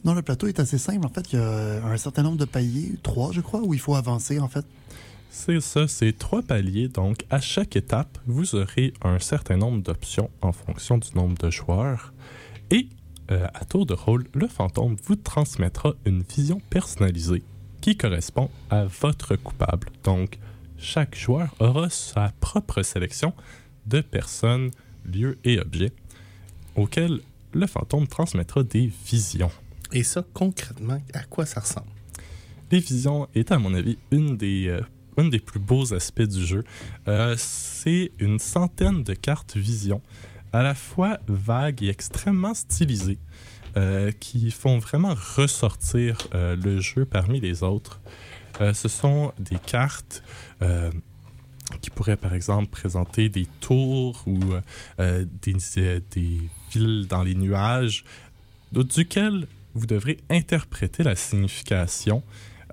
Non, 0.05 0.13
le 0.13 0.21
plateau 0.21 0.47
est 0.47 0.59
assez 0.59 0.77
simple. 0.77 1.05
En 1.05 1.09
fait, 1.09 1.31
il 1.31 1.39
y 1.39 1.41
a 1.41 1.85
un 1.85 1.97
certain 1.97 2.23
nombre 2.23 2.37
de 2.37 2.45
paliers, 2.45 2.95
trois, 3.03 3.31
je 3.31 3.39
crois, 3.39 3.61
où 3.61 3.73
il 3.73 3.79
faut 3.79 3.95
avancer, 3.95 4.37
en 4.39 4.49
fait. 4.49 4.65
C'est 5.33 5.59
ça, 5.61 5.87
c'est 5.87 6.17
trois 6.17 6.43
paliers. 6.43 6.87
Donc, 6.87 7.25
à 7.31 7.41
chaque 7.41 7.75
étape, 7.75 8.19
vous 8.27 8.53
aurez 8.53 8.93
un 9.01 9.17
certain 9.17 9.57
nombre 9.57 9.81
d'options 9.81 10.29
en 10.41 10.51
fonction 10.51 10.99
du 10.99 11.09
nombre 11.15 11.35
de 11.39 11.49
joueurs. 11.49 12.13
Et, 12.69 12.87
euh, 13.31 13.47
à 13.53 13.65
tour 13.65 13.87
de 13.87 13.95
rôle, 13.95 14.27
le 14.35 14.47
fantôme 14.47 14.95
vous 15.03 15.15
transmettra 15.15 15.95
une 16.05 16.21
vision 16.21 16.61
personnalisée 16.69 17.41
qui 17.81 17.97
correspond 17.97 18.51
à 18.69 18.85
votre 18.85 19.35
coupable. 19.35 19.89
Donc, 20.03 20.37
chaque 20.77 21.17
joueur 21.17 21.53
aura 21.59 21.89
sa 21.89 22.31
propre 22.39 22.83
sélection 22.83 23.33
de 23.87 24.01
personnes, 24.01 24.69
lieux 25.03 25.39
et 25.43 25.59
objets 25.59 25.93
auxquels 26.75 27.21
le 27.53 27.65
fantôme 27.65 28.05
transmettra 28.05 28.61
des 28.61 28.91
visions. 29.05 29.51
Et 29.91 30.03
ça, 30.03 30.23
concrètement, 30.33 31.01
à 31.13 31.23
quoi 31.23 31.47
ça 31.47 31.59
ressemble? 31.59 31.87
Les 32.71 32.79
visions 32.79 33.27
est, 33.33 33.51
à 33.51 33.57
mon 33.57 33.73
avis, 33.73 33.97
une 34.11 34.37
des, 34.37 34.67
euh, 34.67 34.81
un 35.17 35.25
des 35.25 35.39
plus 35.39 35.59
beaux 35.59 35.93
aspects 35.93 36.21
du 36.21 36.45
jeu. 36.45 36.63
Euh, 37.07 37.35
c'est 37.37 38.11
une 38.19 38.39
centaine 38.39 39.03
de 39.03 39.13
cartes 39.13 39.57
vision, 39.57 40.01
à 40.51 40.63
la 40.63 40.75
fois 40.75 41.19
vagues 41.27 41.83
et 41.83 41.89
extrêmement 41.89 42.53
stylisées, 42.53 43.19
euh, 43.77 44.11
qui 44.11 44.51
font 44.51 44.79
vraiment 44.79 45.15
ressortir 45.35 46.17
euh, 46.33 46.55
le 46.55 46.79
jeu 46.79 47.05
parmi 47.05 47.39
les 47.39 47.63
autres. 47.63 47.99
Ce 48.59 48.87
sont 48.87 49.33
des 49.39 49.57
cartes 49.57 50.21
qui 51.81 51.89
pourraient, 51.89 52.15
par 52.15 52.35
exemple, 52.35 52.67
présenter 52.69 53.27
des 53.27 53.47
tours 53.61 54.23
ou 54.27 54.39
des, 54.99 55.55
des 56.11 56.41
villes 56.71 57.07
dans 57.07 57.23
les 57.23 57.33
nuages, 57.33 58.05
duquel 58.71 59.47
vous 59.73 59.87
devrez 59.87 60.19
interpréter 60.29 61.01
la 61.01 61.15
signification 61.15 62.21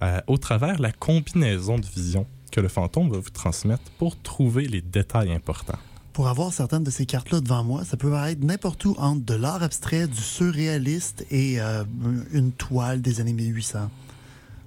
euh, 0.02 0.20
au 0.26 0.38
travers 0.38 0.81
la 0.81 0.93
combinaison 0.93 1.79
de 1.79 1.87
vision 1.87 2.26
que 2.52 2.61
le 2.61 2.69
fantôme 2.69 3.11
va 3.11 3.19
vous 3.19 3.31
transmettre 3.31 3.82
pour 3.99 4.20
trouver 4.20 4.67
les 4.67 4.81
détails 4.81 5.32
importants. 5.32 5.78
Pour 6.12 6.26
avoir 6.28 6.52
certaines 6.52 6.83
de 6.85 6.90
ces 6.90 7.07
cartes-là 7.07 7.40
devant 7.40 7.62
moi, 7.62 7.85
ça 7.85 7.97
peut 7.97 8.12
être 8.26 8.42
n'importe 8.42 8.85
où 8.85 8.95
entre 8.99 9.25
de 9.25 9.35
l'art 9.35 9.62
abstrait, 9.62 10.09
du 10.09 10.21
surréaliste 10.21 11.25
et 11.30 11.61
euh, 11.61 11.85
une 12.33 12.50
toile 12.52 13.00
des 13.00 13.21
années 13.21 13.33
1800. 13.33 13.88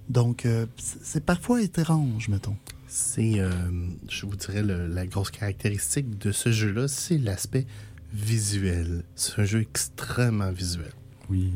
Donc, 0.10 0.46
euh, 0.46 0.66
c'est 0.78 1.24
parfois 1.26 1.62
étrange, 1.62 2.30
mettons. 2.30 2.56
C'est, 2.88 3.40
euh, 3.40 3.50
je 4.10 4.26
vous 4.26 4.36
dirais, 4.36 4.62
le- 4.64 4.88
la 4.88 5.06
grosse 5.08 5.32
caractéristique 5.32 6.18
de 6.20 6.32
ce 6.32 6.52
jeu-là, 6.52 6.88
c'est 6.88 7.18
l'aspect 7.18 7.66
visuel. 8.14 9.04
C'est 9.16 9.42
un 9.42 9.46
jeu 9.46 9.62
extrêmement 9.62 10.52
visuel. 10.52 10.92
Oui. 11.30 11.52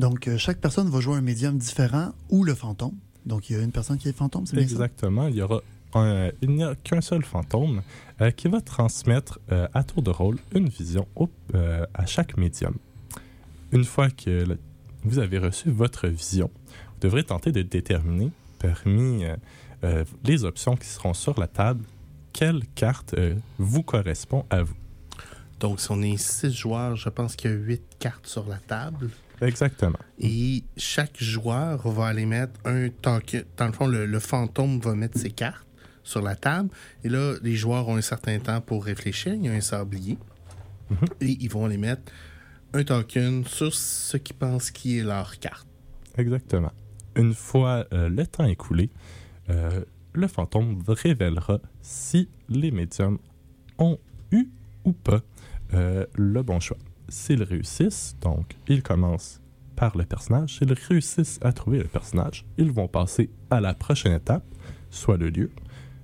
Donc, 0.00 0.26
euh, 0.28 0.38
chaque 0.38 0.58
personne 0.60 0.88
va 0.88 1.00
jouer 1.00 1.16
un 1.16 1.20
médium 1.20 1.58
différent 1.58 2.12
ou 2.30 2.42
le 2.42 2.54
fantôme. 2.54 2.94
Donc, 3.26 3.50
il 3.50 3.56
y 3.56 3.60
a 3.60 3.62
une 3.62 3.70
personne 3.70 3.98
qui 3.98 4.08
est 4.08 4.16
fantôme, 4.16 4.46
c'est 4.46 4.56
bien 4.56 4.66
ça? 4.66 4.72
Exactement. 4.72 5.26
Il 5.28 5.34
y 5.36 5.42
aura 5.42 5.60
un- 5.94 6.30
il 6.40 6.50
n'y 6.50 6.64
a 6.64 6.74
qu'un 6.74 7.02
seul 7.02 7.22
fantôme 7.22 7.82
euh, 8.22 8.30
qui 8.30 8.48
va 8.48 8.62
transmettre 8.62 9.38
euh, 9.52 9.68
à 9.74 9.84
tour 9.84 10.02
de 10.02 10.08
rôle 10.10 10.38
une 10.54 10.68
vision 10.70 11.06
au- 11.16 11.28
euh, 11.54 11.84
à 11.92 12.06
chaque 12.06 12.38
médium. 12.38 12.74
Une 13.72 13.84
fois 13.84 14.08
que 14.08 14.30
le- 14.30 14.58
vous 15.04 15.18
avez 15.18 15.36
reçu 15.38 15.70
votre 15.70 16.08
vision, 16.08 16.50
vous 16.94 17.00
devrez 17.02 17.22
tenter 17.24 17.52
de 17.52 17.60
déterminer 17.62 18.30
parmi 18.58 19.24
euh, 19.24 19.36
euh, 19.84 20.04
les 20.24 20.44
options 20.44 20.76
qui 20.76 20.86
seront 20.88 21.12
sur 21.14 21.38
la 21.38 21.46
table 21.46 21.84
quelle 22.32 22.62
carte 22.74 23.12
euh, 23.18 23.34
vous 23.58 23.82
correspond 23.82 24.46
à 24.48 24.62
vous. 24.62 24.74
Donc, 25.58 25.78
si 25.80 25.90
on 25.90 26.00
est 26.00 26.16
six 26.16 26.52
joueurs, 26.54 26.96
je 26.96 27.10
pense 27.10 27.36
qu'il 27.36 27.50
y 27.50 27.54
a 27.54 27.56
huit 27.56 27.82
cartes 27.98 28.26
sur 28.26 28.46
la 28.48 28.56
table. 28.56 29.10
Exactement. 29.40 29.98
Et 30.18 30.64
chaque 30.76 31.22
joueur 31.22 31.88
va 31.88 32.06
aller 32.06 32.26
mettre 32.26 32.52
un 32.64 32.88
token. 32.88 33.44
Dans 33.56 33.66
le 33.66 33.72
fond, 33.72 33.86
le, 33.86 34.06
le 34.06 34.18
fantôme 34.18 34.80
va 34.80 34.94
mettre 34.94 35.18
ses 35.18 35.30
cartes 35.30 35.66
sur 36.02 36.22
la 36.22 36.36
table. 36.36 36.68
Et 37.04 37.08
là, 37.08 37.34
les 37.42 37.56
joueurs 37.56 37.88
ont 37.88 37.96
un 37.96 38.02
certain 38.02 38.38
temps 38.38 38.60
pour 38.60 38.84
réfléchir. 38.84 39.34
Il 39.34 39.44
y 39.44 39.48
a 39.48 39.52
un 39.52 39.60
sablier. 39.60 40.18
Et 41.20 41.36
ils 41.40 41.48
vont 41.48 41.64
aller 41.64 41.78
mettre 41.78 42.02
un 42.72 42.84
token 42.84 43.44
sur 43.44 43.74
ce 43.74 44.16
qu'ils 44.16 44.36
pensent 44.36 44.70
qui 44.70 44.98
est 44.98 45.02
leur 45.02 45.38
carte. 45.38 45.66
Exactement. 46.16 46.72
Une 47.16 47.34
fois 47.34 47.86
euh, 47.92 48.08
le 48.08 48.26
temps 48.26 48.44
écoulé, 48.44 48.90
euh, 49.48 49.84
le 50.12 50.28
fantôme 50.28 50.82
révélera 50.86 51.60
si 51.80 52.28
les 52.48 52.70
médiums 52.70 53.18
ont 53.78 53.98
eu 54.32 54.48
ou 54.84 54.92
pas 54.92 55.20
euh, 55.74 56.06
le 56.14 56.42
bon 56.42 56.60
choix. 56.60 56.78
S'ils 57.10 57.42
réussissent, 57.42 58.16
donc 58.20 58.56
ils 58.68 58.82
commencent 58.82 59.40
par 59.74 59.96
le 59.96 60.04
personnage. 60.04 60.58
S'ils 60.58 60.72
réussissent 60.72 61.40
à 61.42 61.52
trouver 61.52 61.78
le 61.78 61.88
personnage, 61.88 62.46
ils 62.56 62.70
vont 62.70 62.86
passer 62.86 63.30
à 63.50 63.60
la 63.60 63.74
prochaine 63.74 64.12
étape, 64.12 64.44
soit 64.90 65.16
le 65.16 65.28
lieu. 65.28 65.50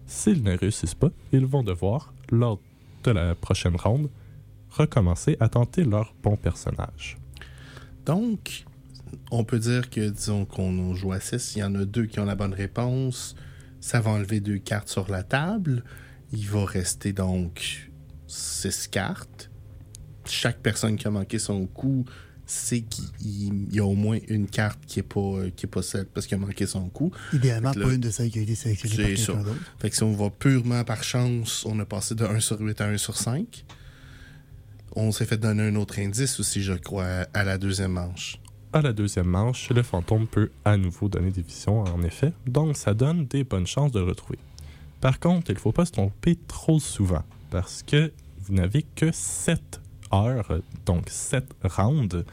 S'ils 0.07 0.43
ne 0.43 0.57
réussissent 0.57 0.95
pas, 0.95 1.11
ils 1.33 1.47
vont 1.47 1.63
devoir, 1.63 2.13
lors 2.31 2.61
de 3.05 3.13
la 3.13 3.35
prochaine 3.37 3.77
ronde, 3.77 4.11
recommencer 4.71 5.37
à 5.39 5.49
tenter 5.49 5.85
leur 5.85 6.13
bon 6.23 6.37
personnage. 6.37 7.17
Donc, 8.05 8.65
on 9.31 9.45
peut 9.45 9.61
dire 9.61 9.91
que, 9.91 10.09
disons 10.09 10.45
qu'on 10.45 10.95
joue 10.95 11.13
à 11.13 11.21
6, 11.21 11.55
il 11.55 11.59
y 11.61 11.65
en 11.65 11.75
a 11.77 11.85
deux 11.85 12.07
qui 12.07 12.19
ont 12.19 12.25
la 12.25 12.35
bonne 12.35 12.55
réponse. 12.55 13.37
Ça 13.81 14.01
va 14.01 14.11
enlever 14.11 14.41
deux 14.41 14.59
cartes 14.59 14.89
sur 14.89 15.09
la 15.09 15.23
table. 15.23 15.85
Il 16.33 16.49
va 16.49 16.65
rester 16.65 17.13
donc 17.13 17.91
six 18.27 18.89
cartes. 18.89 19.51
Chaque 20.28 20.59
personne 20.59 20.97
qui 20.97 21.06
a 21.06 21.11
manqué 21.11 21.38
son 21.38 21.66
coup 21.66 22.04
sait 22.47 22.83
qu'il 22.83 23.75
y 23.75 23.80
a 23.80 23.85
au 23.85 23.95
moins 23.95 24.18
une 24.28 24.47
carte 24.47 24.78
qui 24.87 25.00
n'est 25.00 25.02
pas, 25.02 25.50
qui 25.56 25.66
est 25.66 25.68
pas 25.68 25.83
celle 25.83 26.06
parce 26.06 26.26
qu'il 26.26 26.37
a 26.37 26.40
manqué 26.40 26.66
son 26.66 26.88
coup. 26.88 27.11
Idéalement, 27.33 27.73
pas 27.73 27.92
une 27.92 28.00
de 28.00 28.11
celles 28.11 28.30
qui 28.30 28.38
a 28.38 28.42
été 28.42 28.54
sélectionnée 28.54 28.97
par 28.97 29.06
quelqu'un 29.06 29.42
d'autre. 29.42 29.61
Fait 29.80 29.90
que 29.90 29.97
si 29.97 30.02
on 30.04 30.12
va 30.12 30.30
purement 30.30 30.85
par 30.85 31.02
chance, 31.02 31.64
on 31.66 31.78
a 31.80 31.85
passé 31.85 32.14
de 32.14 32.25
1 32.25 32.40
sur 32.40 32.61
8 32.61 32.80
à 32.80 32.87
1 32.87 32.99
sur 32.99 33.16
5. 33.16 33.64
On 34.95 35.12
s'est 35.12 35.26
fait 35.26 35.37
donner 35.37 35.64
un 35.64 35.75
autre 35.76 35.99
indice 35.99 36.40
aussi, 36.40 36.62
je 36.62 36.73
crois, 36.73 37.26
à 37.35 37.45
la 37.45 37.59
deuxième 37.59 37.92
manche. 37.92 38.38
À 38.73 38.80
la 38.80 38.92
deuxième 38.92 39.26
manche, 39.26 39.71
le 39.71 39.83
fantôme 39.83 40.26
peut 40.26 40.50
à 40.64 40.76
nouveau 40.76 41.09
donner 41.09 41.30
des 41.30 41.42
visions, 41.42 41.80
en 41.80 42.02
effet, 42.02 42.33
donc 42.47 42.76
ça 42.76 42.95
donne 42.95 43.26
des 43.26 43.45
bonnes 43.45 43.66
chances 43.66 43.92
de 43.92 44.00
le 44.00 44.06
retrouver. 44.06 44.38
Par 45.00 45.18
contre, 45.21 45.50
il 45.50 45.54
ne 45.54 45.61
faut 45.61 45.73
pas 45.73 45.85
se 45.85 45.92
tromper 45.92 46.38
trop 46.49 46.80
souvent, 46.80 47.23
parce 47.50 47.83
que 47.83 48.12
vous 48.40 48.54
n'avez 48.54 48.83
que 48.95 49.11
7 49.12 49.80
heures, 50.13 50.61
donc 50.85 51.09
7 51.09 51.45
rounds, 51.65 52.25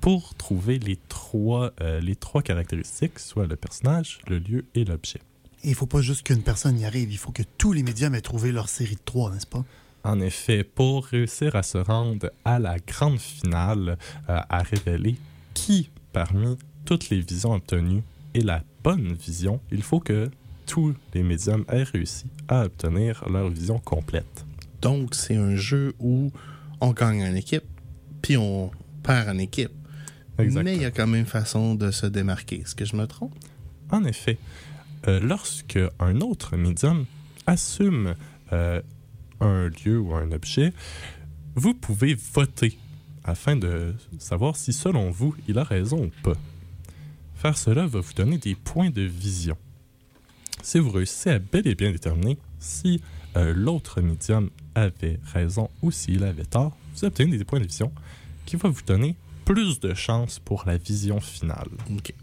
pour 0.00 0.34
trouver 0.34 0.78
les 0.78 0.98
trois, 1.08 1.72
euh, 1.80 2.00
les 2.00 2.16
trois 2.16 2.42
caractéristiques, 2.42 3.18
soit 3.18 3.46
le 3.46 3.56
personnage, 3.56 4.20
le 4.28 4.38
lieu 4.38 4.64
et 4.74 4.84
l'objet. 4.84 5.20
Et 5.62 5.68
il 5.68 5.74
faut 5.74 5.86
pas 5.86 6.00
juste 6.00 6.22
qu'une 6.22 6.42
personne 6.42 6.78
y 6.78 6.86
arrive, 6.86 7.12
il 7.12 7.18
faut 7.18 7.32
que 7.32 7.42
tous 7.58 7.72
les 7.72 7.82
médiums 7.82 8.14
aient 8.14 8.22
trouvé 8.22 8.50
leur 8.50 8.68
série 8.68 8.94
de 8.94 9.00
trois, 9.04 9.30
n'est-ce 9.30 9.46
pas? 9.46 9.64
En 10.02 10.20
effet, 10.20 10.64
pour 10.64 11.04
réussir 11.04 11.54
à 11.56 11.62
se 11.62 11.76
rendre 11.76 12.30
à 12.46 12.58
la 12.58 12.78
grande 12.78 13.18
finale, 13.18 13.98
euh, 14.30 14.40
à 14.48 14.62
révéler 14.62 15.16
qui 15.52 15.90
parmi 16.12 16.56
toutes 16.86 17.10
les 17.10 17.20
visions 17.20 17.52
obtenues 17.52 18.02
est 18.34 18.40
la 18.40 18.62
bonne 18.82 19.12
vision, 19.12 19.60
il 19.70 19.82
faut 19.82 20.00
que 20.00 20.30
tous 20.66 20.94
les 21.14 21.22
médiums 21.22 21.64
aient 21.68 21.82
réussi 21.82 22.26
à 22.48 22.64
obtenir 22.64 23.24
leur 23.28 23.48
vision 23.50 23.78
complète. 23.78 24.46
Donc, 24.80 25.14
c'est 25.14 25.36
un 25.36 25.56
jeu 25.56 25.94
où 25.98 26.32
on 26.80 26.92
gagne 26.92 27.22
en 27.22 27.34
équipe, 27.34 27.64
puis 28.22 28.36
on 28.36 28.70
perd 29.02 29.28
en 29.28 29.38
équipe. 29.38 29.72
Exactement. 30.38 30.64
Mais 30.64 30.76
il 30.76 30.82
y 30.82 30.84
a 30.84 30.90
quand 30.90 31.06
même 31.06 31.26
façon 31.26 31.74
de 31.74 31.90
se 31.90 32.06
démarquer. 32.06 32.60
Est-ce 32.60 32.74
que 32.74 32.84
je 32.84 32.96
me 32.96 33.06
trompe? 33.06 33.34
En 33.90 34.04
effet, 34.04 34.38
euh, 35.08 35.20
lorsque 35.20 35.78
un 35.98 36.20
autre 36.20 36.56
médium 36.56 37.06
assume 37.46 38.14
euh, 38.52 38.80
un 39.40 39.68
lieu 39.68 39.98
ou 39.98 40.14
un 40.14 40.30
objet, 40.32 40.72
vous 41.54 41.74
pouvez 41.74 42.14
voter 42.14 42.78
afin 43.24 43.56
de 43.56 43.94
savoir 44.18 44.56
si, 44.56 44.72
selon 44.72 45.10
vous, 45.10 45.34
il 45.48 45.58
a 45.58 45.64
raison 45.64 46.04
ou 46.04 46.10
pas. 46.22 46.38
Faire 47.34 47.56
cela 47.56 47.86
va 47.86 48.00
vous 48.00 48.12
donner 48.12 48.38
des 48.38 48.54
points 48.54 48.90
de 48.90 49.02
vision. 49.02 49.56
Si 50.62 50.78
vous 50.78 50.90
réussissez 50.90 51.30
à 51.30 51.38
bel 51.38 51.66
et 51.66 51.74
bien 51.74 51.90
déterminer 51.90 52.38
si 52.58 53.00
euh, 53.36 53.52
l'autre 53.54 54.00
médium 54.00 54.50
avait 54.74 55.20
raison 55.32 55.70
ou 55.82 55.90
s'il 55.90 56.24
avait 56.24 56.44
tort, 56.44 56.76
vous 56.94 57.04
obtenez 57.04 57.38
des 57.38 57.44
points 57.44 57.60
de 57.60 57.66
vision 57.66 57.92
qui 58.46 58.56
vont 58.56 58.70
vous 58.70 58.82
donner 58.82 59.16
plus 59.44 59.80
de 59.80 59.94
chances 59.94 60.38
pour 60.38 60.64
la 60.66 60.76
vision 60.76 61.20
finale. 61.20 61.68
OK. 61.96 62.14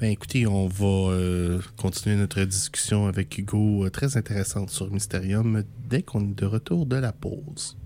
Ben 0.00 0.10
écoutez, 0.10 0.46
on 0.46 0.68
va 0.68 0.86
euh, 0.86 1.60
continuer 1.76 2.16
notre 2.16 2.40
discussion 2.44 3.08
avec 3.08 3.36
Hugo, 3.36 3.84
euh, 3.84 3.90
très 3.90 4.16
intéressante 4.16 4.70
sur 4.70 4.90
Mysterium, 4.92 5.64
dès 5.88 6.02
qu'on 6.02 6.20
est 6.20 6.38
de 6.38 6.46
retour 6.46 6.86
de 6.86 6.96
la 6.96 7.12
pause. 7.12 7.76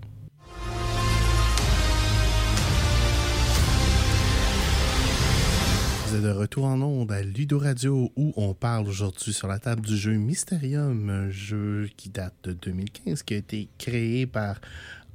De 6.23 6.29
retour 6.29 6.63
en 6.63 6.81
onde 6.81 7.11
à 7.11 7.21
Ludo 7.21 7.59
Radio 7.59 8.09
où 8.15 8.31
on 8.37 8.53
parle 8.53 8.87
aujourd'hui 8.87 9.33
sur 9.33 9.49
la 9.49 9.59
table 9.59 9.81
du 9.81 9.97
jeu 9.97 10.13
Mysterium, 10.13 11.09
un 11.09 11.29
jeu 11.29 11.89
qui 11.97 12.09
date 12.09 12.33
de 12.45 12.53
2015, 12.53 13.23
qui 13.23 13.33
a 13.33 13.37
été 13.37 13.67
créé 13.77 14.25
par 14.25 14.61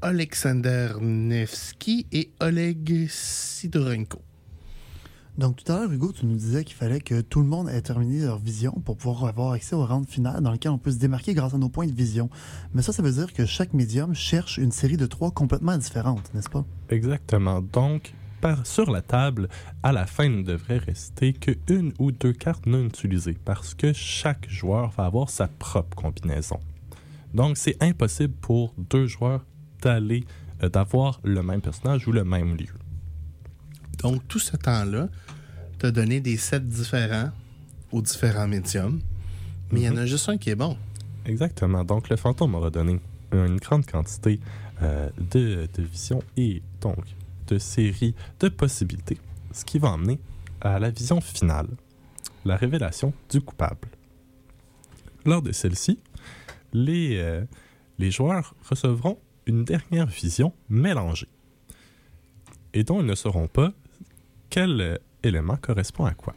Alexander 0.03 0.91
Nevsky 1.01 2.07
et 2.13 2.31
Oleg 2.41 3.07
Sidorenko. 3.09 4.21
Donc, 5.39 5.57
tout 5.57 5.73
à 5.73 5.81
l'heure, 5.81 5.91
Hugo, 5.91 6.13
tu 6.13 6.27
nous 6.27 6.37
disais 6.37 6.63
qu'il 6.63 6.77
fallait 6.77 7.01
que 7.01 7.23
tout 7.23 7.41
le 7.41 7.47
monde 7.47 7.71
ait 7.71 7.81
terminé 7.81 8.21
leur 8.21 8.39
vision 8.39 8.73
pour 8.85 8.99
pouvoir 8.99 9.25
avoir 9.25 9.53
accès 9.53 9.75
au 9.75 9.87
round 9.87 10.07
final 10.07 10.43
dans 10.43 10.53
lequel 10.53 10.73
on 10.73 10.79
peut 10.79 10.91
se 10.91 10.99
démarquer 10.99 11.33
grâce 11.33 11.55
à 11.55 11.59
nos 11.59 11.71
points 11.71 11.87
de 11.87 11.93
vision. 11.93 12.29
Mais 12.75 12.83
ça, 12.83 12.93
ça 12.93 13.03
veut 13.03 13.13
dire 13.13 13.33
que 13.33 13.47
chaque 13.47 13.73
médium 13.73 14.15
cherche 14.15 14.59
une 14.59 14.73
série 14.73 14.99
de 14.99 15.07
trois 15.07 15.31
complètement 15.31 15.79
différentes, 15.79 16.35
n'est-ce 16.35 16.51
pas? 16.51 16.67
Exactement. 16.91 17.63
Donc, 17.63 18.13
par, 18.41 18.67
sur 18.67 18.91
la 18.91 19.03
table, 19.03 19.49
à 19.83 19.93
la 19.93 20.07
fin, 20.07 20.25
il 20.25 20.39
ne 20.39 20.43
devrait 20.43 20.79
rester 20.79 21.33
que 21.33 21.53
une 21.69 21.93
ou 21.99 22.13
deux 22.13 22.33
cartes 22.33 22.67
non 22.67 22.85
utilisées 22.85 23.37
parce 23.45 23.75
que 23.75 23.93
chaque 23.93 24.49
joueur 24.49 24.91
va 24.91 25.05
avoir 25.07 25.31
sa 25.31 25.49
propre 25.49 25.97
combinaison. 25.97 26.61
Donc, 27.35 27.57
c'est 27.57 27.83
impossible 27.83 28.35
pour 28.41 28.75
deux 28.79 29.07
joueurs 29.07 29.45
d'aller, 29.83 30.25
euh, 30.63 30.69
d'avoir 30.69 31.21
le 31.25 31.43
même 31.43 31.61
personnage 31.61 32.07
ou 32.09 32.13
le 32.13 32.25
même 32.25 32.57
lieu. 32.57 32.75
Donc, 33.99 34.27
tout 34.29 34.39
ce 34.39 34.57
temps-là, 34.57 35.09
tu 35.79 35.87
as 35.87 35.91
donné 35.91 36.21
des 36.21 36.37
sets 36.37 36.61
différents 36.61 37.31
aux 37.93 38.03
différents 38.03 38.49
médiums, 38.49 39.01
mais 39.73 39.81
il 39.81 39.85
y 39.85 39.89
en 39.89 39.97
a 39.97 40.07
juste 40.07 40.29
un 40.29 40.39
qui 40.39 40.51
est 40.51 40.57
bon. 40.57 40.77
Exactement. 41.27 41.85
Donc, 41.85 42.09
le 42.09 42.17
fantôme 42.17 42.55
aura 42.55 42.71
donné 42.71 43.01
une 43.33 43.57
grande 43.57 43.87
quantité 43.87 44.41
euh, 44.83 45.11
de, 45.19 45.69
de 45.75 45.83
visions 45.83 46.23
et 46.37 46.63
donc 46.81 47.05
de 47.49 47.59
séries 47.59 48.15
de 48.41 48.49
possibilités, 48.49 49.19
ce 49.53 49.65
qui 49.65 49.79
va 49.79 49.91
emmener 49.91 50.21
à 50.61 50.79
la 50.79 50.91
vision 50.91 51.21
finale, 51.21 51.69
la 52.45 52.57
révélation 52.57 53.13
du 53.31 53.41
coupable. 53.41 53.89
Lors 55.25 55.43
de 55.43 55.53
celle-ci, 55.53 55.99
les, 56.73 57.17
euh, 57.19 57.45
les 57.99 58.11
joueurs 58.11 58.55
recevront 58.69 59.19
une 59.47 59.65
dernière 59.65 60.07
vision 60.07 60.53
mélangée 60.69 61.29
et 62.75 62.85
dont 62.85 63.01
ils 63.01 63.07
ne 63.07 63.15
sauront 63.15 63.49
pas 63.49 63.73
quel 64.51 64.81
euh, 64.81 64.99
élément 65.23 65.57
correspond 65.57 66.05
à 66.05 66.15
quoi. 66.15 66.35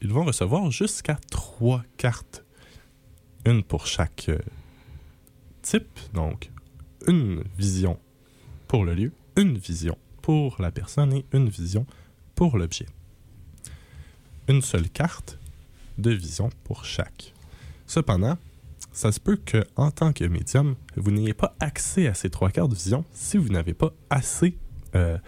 Ils 0.00 0.12
vont 0.12 0.24
recevoir 0.24 0.70
jusqu'à 0.70 1.18
trois 1.30 1.82
cartes 1.96 2.44
une 3.44 3.62
pour 3.62 3.86
chaque 3.86 4.26
euh, 4.28 4.38
type, 5.62 5.98
donc 6.14 6.50
une 7.06 7.42
vision 7.56 7.98
pour 8.66 8.84
le 8.84 8.94
lieu, 8.94 9.12
une 9.36 9.56
vision 9.56 9.96
pour 10.22 10.60
la 10.60 10.70
personne 10.70 11.12
et 11.12 11.24
une 11.32 11.48
vision 11.48 11.86
pour 12.34 12.58
l'objet. 12.58 12.86
Une 14.48 14.62
seule 14.62 14.88
carte 14.88 15.38
de 15.98 16.10
vision 16.10 16.50
pour 16.64 16.84
chaque. 16.84 17.34
Cependant, 17.86 18.38
ça 18.92 19.12
se 19.12 19.20
peut 19.20 19.36
que 19.36 19.64
en 19.76 19.90
tant 19.90 20.12
que 20.12 20.24
médium, 20.24 20.74
vous 20.96 21.10
n'ayez 21.10 21.34
pas 21.34 21.54
accès 21.60 22.06
à 22.06 22.14
ces 22.14 22.30
trois 22.30 22.50
cartes 22.50 22.70
de 22.70 22.74
vision 22.74 23.04
si 23.12 23.36
vous 23.36 23.48
n'avez 23.48 23.74
pas 23.74 23.92
assez 24.10 24.56
euh, 24.94 25.18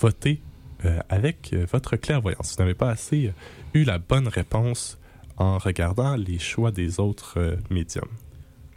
voté 0.00 0.40
euh, 0.84 1.00
avec 1.08 1.52
euh, 1.52 1.66
votre 1.70 1.96
clairvoyance. 1.96 2.54
Vous 2.56 2.62
n'avez 2.62 2.74
pas 2.74 2.90
assez 2.90 3.32
eu 3.74 3.84
la 3.84 3.98
bonne 3.98 4.28
réponse 4.28 4.98
en 5.36 5.58
regardant 5.58 6.16
les 6.16 6.38
choix 6.38 6.70
des 6.70 7.00
autres 7.00 7.38
euh, 7.38 7.56
médiums. 7.70 8.08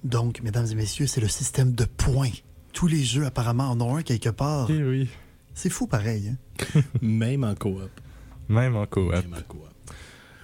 Donc, 0.03 0.41
mesdames 0.41 0.68
et 0.72 0.75
messieurs, 0.75 1.08
c'est 1.08 1.22
le 1.22 1.27
système 1.27 1.74
de 1.74 1.86
points. 1.86 2.32
Tous 2.74 2.88
les 2.88 3.03
jeux, 3.03 3.25
apparemment, 3.25 3.70
en 3.70 3.82
ont 3.82 3.98
un 3.98 4.03
quelque 4.03 4.29
part. 4.29 4.70
Eh 4.70 4.84
oui, 4.84 5.10
C'est 5.61 5.69
fou 5.69 5.87
pareil. 5.87 6.29
hein? 6.29 6.81
Même 7.01 7.43
en 7.43 7.53
coop. 7.53 7.81
même 8.47 8.77
en 8.77 8.85
coop. 8.85 9.11
Même 9.11 9.33
en 9.33 9.41
coop. 9.41 9.67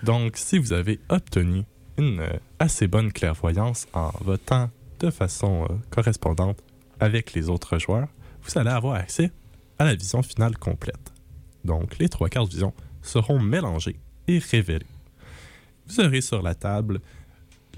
Donc, 0.04 0.36
si 0.36 0.58
vous 0.58 0.74
avez 0.74 1.00
obtenu 1.08 1.64
une 1.98 2.20
euh, 2.20 2.38
assez 2.60 2.86
bonne 2.88 3.14
clairvoyance 3.14 3.88
en 3.94 4.12
votant 4.20 4.70
de 5.00 5.10
façon 5.10 5.68
euh, 5.70 5.74
correspondante 5.90 6.62
avec 7.00 7.32
les 7.32 7.48
autres 7.48 7.78
joueurs, 7.80 8.10
vous 8.44 8.60
allez 8.60 8.72
avoir 8.72 8.96
accès 8.96 9.32
à 9.80 9.86
la 9.86 9.96
vision 9.96 10.22
finale 10.22 10.58
complète. 10.58 11.14
Donc, 11.64 11.98
les 11.98 12.10
trois 12.10 12.28
cartes 12.28 12.52
vision 12.52 12.74
seront 13.02 13.40
mélangées 13.40 14.02
et 14.28 14.40
révélées. 14.40 14.86
Vous 15.88 16.02
aurez 16.02 16.20
sur 16.20 16.42
la 16.42 16.56
table 16.56 17.00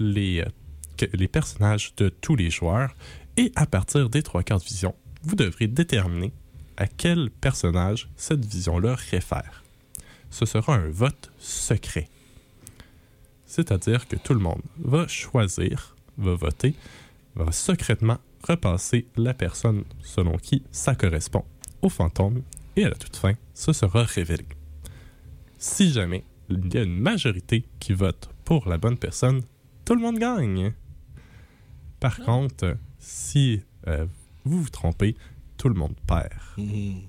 les, 0.00 0.40
euh, 0.40 1.06
les 1.12 1.28
personnages 1.28 1.94
de 1.98 2.08
tous 2.08 2.34
les 2.34 2.50
joueurs 2.50 2.96
et 3.36 3.52
à 3.54 3.64
partir 3.64 4.10
des 4.10 4.24
trois 4.24 4.42
cartes 4.42 4.64
vision, 4.64 4.96
vous 5.22 5.36
devrez 5.36 5.68
déterminer 5.68 6.32
à 6.78 6.86
quel 6.86 7.30
personnage 7.30 8.08
cette 8.16 8.44
vision-là 8.44 8.94
réfère. 9.10 9.64
Ce 10.30 10.46
sera 10.46 10.76
un 10.76 10.88
vote 10.88 11.30
secret. 11.38 12.08
C'est-à-dire 13.46 14.06
que 14.06 14.14
tout 14.14 14.32
le 14.32 14.40
monde 14.40 14.62
va 14.78 15.08
choisir, 15.08 15.96
va 16.18 16.34
voter, 16.34 16.74
va 17.34 17.50
secrètement 17.50 18.18
repasser 18.46 19.06
la 19.16 19.34
personne 19.34 19.84
selon 20.02 20.36
qui 20.36 20.62
ça 20.70 20.94
correspond 20.94 21.44
au 21.82 21.88
fantôme 21.88 22.42
et 22.76 22.84
à 22.84 22.90
la 22.90 22.94
toute 22.94 23.16
fin, 23.16 23.32
ce 23.54 23.72
sera 23.72 24.04
révélé. 24.04 24.46
Si 25.58 25.90
jamais 25.90 26.22
il 26.48 26.72
y 26.72 26.78
a 26.78 26.82
une 26.82 26.98
majorité 26.98 27.64
qui 27.80 27.92
vote 27.92 28.30
pour 28.44 28.68
la 28.68 28.78
bonne 28.78 28.98
personne, 28.98 29.42
tout 29.84 29.96
le 29.96 30.00
monde 30.00 30.18
gagne. 30.18 30.72
Par 31.98 32.20
contre, 32.20 32.76
si 33.00 33.62
euh, 33.88 34.06
vous 34.44 34.62
vous 34.62 34.70
trompez, 34.70 35.16
tout 35.58 35.68
le 35.68 35.74
monde 35.74 35.94
perd. 36.06 36.32
Mhm. 36.56 37.02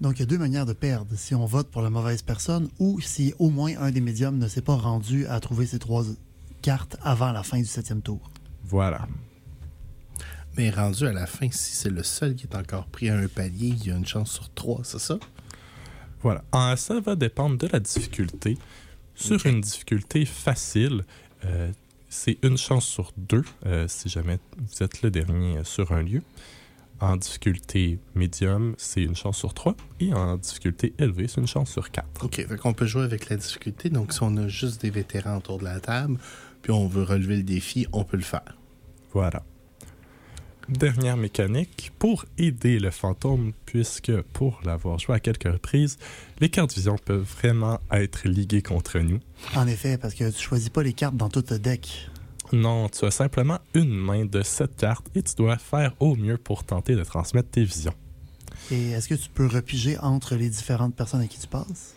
Donc, 0.00 0.16
il 0.16 0.20
y 0.20 0.22
a 0.22 0.26
deux 0.26 0.38
manières 0.38 0.66
de 0.66 0.74
perdre. 0.74 1.16
Si 1.16 1.34
on 1.34 1.44
vote 1.44 1.68
pour 1.70 1.82
la 1.82 1.90
mauvaise 1.90 2.22
personne 2.22 2.68
ou 2.78 3.00
si 3.00 3.34
au 3.40 3.50
moins 3.50 3.72
un 3.80 3.90
des 3.90 4.00
médiums 4.00 4.38
ne 4.38 4.46
s'est 4.46 4.62
pas 4.62 4.76
rendu 4.76 5.26
à 5.26 5.40
trouver 5.40 5.66
ces 5.66 5.80
trois 5.80 6.04
cartes 6.62 6.96
avant 7.02 7.32
la 7.32 7.42
fin 7.42 7.58
du 7.58 7.64
septième 7.64 8.02
tour. 8.02 8.30
Voilà. 8.64 9.08
Mais 10.56 10.70
rendu 10.70 11.06
à 11.06 11.12
la 11.12 11.26
fin, 11.26 11.48
si 11.50 11.74
c'est 11.74 11.90
le 11.90 12.02
seul 12.04 12.36
qui 12.36 12.46
est 12.46 12.56
encore 12.56 12.86
pris 12.86 13.08
à 13.08 13.16
un 13.16 13.26
palier, 13.26 13.68
il 13.68 13.86
y 13.86 13.90
a 13.90 13.96
une 13.96 14.06
chance 14.06 14.30
sur 14.30 14.52
trois, 14.54 14.80
c'est 14.84 15.00
ça? 15.00 15.18
Voilà. 16.22 16.44
Ça 16.76 17.00
va 17.00 17.16
dépendre 17.16 17.56
de 17.56 17.66
la 17.66 17.80
difficulté. 17.80 18.56
Sur 19.14 19.44
une 19.46 19.60
difficulté 19.60 20.24
facile, 20.24 21.04
euh, 21.44 21.72
c'est 22.08 22.38
une 22.42 22.56
chance 22.56 22.86
sur 22.86 23.12
deux 23.16 23.44
euh, 23.66 23.86
si 23.88 24.08
jamais 24.08 24.38
vous 24.56 24.82
êtes 24.82 25.02
le 25.02 25.10
dernier 25.10 25.58
euh, 25.58 25.64
sur 25.64 25.92
un 25.92 26.02
lieu. 26.02 26.22
En 27.00 27.16
difficulté 27.16 28.00
médium, 28.14 28.74
c'est 28.76 29.02
une 29.02 29.14
chance 29.14 29.38
sur 29.38 29.54
trois. 29.54 29.76
Et 30.00 30.12
en 30.12 30.36
difficulté 30.36 30.94
élevée, 30.98 31.28
c'est 31.28 31.40
une 31.40 31.46
chance 31.46 31.70
sur 31.70 31.90
quatre. 31.90 32.24
OK, 32.24 32.34
fait 32.34 32.56
qu'on 32.56 32.72
peut 32.72 32.86
jouer 32.86 33.02
avec 33.02 33.28
la 33.28 33.36
difficulté. 33.36 33.88
Donc, 33.88 34.12
si 34.12 34.22
on 34.22 34.36
a 34.36 34.48
juste 34.48 34.82
des 34.82 34.90
vétérans 34.90 35.36
autour 35.36 35.58
de 35.58 35.64
la 35.64 35.78
table, 35.78 36.18
puis 36.62 36.72
on 36.72 36.88
veut 36.88 37.04
relever 37.04 37.36
le 37.36 37.44
défi, 37.44 37.86
on 37.92 38.04
peut 38.04 38.16
le 38.16 38.24
faire. 38.24 38.58
Voilà. 39.12 39.44
Dernière 40.68 41.16
mécanique, 41.16 41.92
pour 41.98 42.26
aider 42.36 42.78
le 42.78 42.90
fantôme, 42.90 43.52
puisque 43.64 44.20
pour 44.34 44.60
l'avoir 44.64 44.98
joué 44.98 45.14
à 45.14 45.20
quelques 45.20 45.50
reprises, 45.50 45.96
les 46.40 46.50
cartes 46.50 46.74
vision 46.74 46.96
peuvent 47.02 47.22
vraiment 47.22 47.80
être 47.90 48.28
liguées 48.28 48.60
contre 48.60 48.98
nous. 48.98 49.20
En 49.54 49.66
effet, 49.66 49.96
parce 49.96 50.12
que 50.12 50.30
tu 50.30 50.42
choisis 50.42 50.68
pas 50.68 50.82
les 50.82 50.92
cartes 50.92 51.16
dans 51.16 51.30
tout 51.30 51.44
le 51.48 51.58
deck. 51.58 52.10
Non, 52.52 52.88
tu 52.88 53.04
as 53.04 53.10
simplement 53.10 53.58
une 53.74 53.94
main 53.94 54.24
de 54.24 54.42
sept 54.42 54.76
cartes 54.76 55.06
et 55.14 55.22
tu 55.22 55.34
dois 55.36 55.58
faire 55.58 55.94
au 56.00 56.16
mieux 56.16 56.38
pour 56.38 56.64
tenter 56.64 56.94
de 56.96 57.04
transmettre 57.04 57.50
tes 57.50 57.64
visions. 57.64 57.94
Et 58.70 58.90
est-ce 58.90 59.08
que 59.08 59.14
tu 59.14 59.28
peux 59.28 59.46
repiger 59.46 59.98
entre 59.98 60.34
les 60.34 60.48
différentes 60.48 60.94
personnes 60.94 61.20
à 61.20 61.26
qui 61.26 61.38
tu 61.38 61.46
passes? 61.46 61.94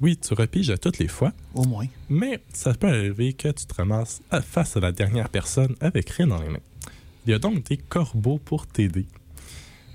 Oui, 0.00 0.16
tu 0.16 0.34
repiges 0.34 0.70
à 0.70 0.76
toutes 0.78 0.98
les 0.98 1.08
fois, 1.08 1.32
Au 1.54 1.64
moins. 1.64 1.86
mais 2.08 2.42
ça 2.52 2.74
peut 2.74 2.88
arriver 2.88 3.32
que 3.32 3.48
tu 3.48 3.64
te 3.64 3.74
ramasses 3.74 4.20
face 4.42 4.76
à 4.76 4.80
la 4.80 4.90
dernière 4.92 5.28
personne 5.28 5.74
avec 5.80 6.10
rien 6.10 6.26
dans 6.26 6.42
les 6.42 6.48
mains. 6.48 6.58
Il 7.26 7.30
y 7.30 7.34
a 7.34 7.38
donc 7.38 7.64
des 7.64 7.76
corbeaux 7.76 8.38
pour 8.38 8.66
t'aider. 8.66 9.06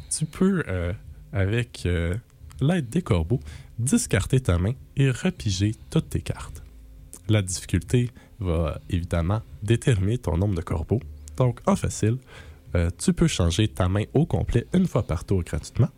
Tu 0.10 0.26
peux, 0.26 0.64
euh, 0.68 0.94
avec 1.34 1.84
euh, 1.86 2.16
l'aide 2.62 2.90
des 2.90 3.02
corbeaux, 3.02 3.42
discarter 3.78 4.40
ta 4.40 4.58
main 4.58 4.74
et 4.96 5.12
repiger 5.12 5.76
toutes 5.90 6.10
tes 6.10 6.22
cartes. 6.22 6.64
La 7.28 7.42
difficulté 7.42 8.10
va 8.40 8.80
évidemment 8.90 9.42
déterminer 9.64 10.18
ton 10.18 10.38
nombre 10.38 10.56
de 10.56 10.62
corbeaux. 10.62 11.02
Donc, 11.38 11.60
en 11.66 11.76
facile, 11.76 12.18
euh, 12.76 12.90
tu 12.98 13.14
peux 13.14 13.28
changer 13.28 13.68
ta 13.68 13.90
main 13.90 14.04
au 14.14 14.26
complet 14.26 14.66
une 14.74 14.88
fois 14.88 15.04
par 15.04 15.24
tour 15.24 15.44
gratuitement. 15.44 15.90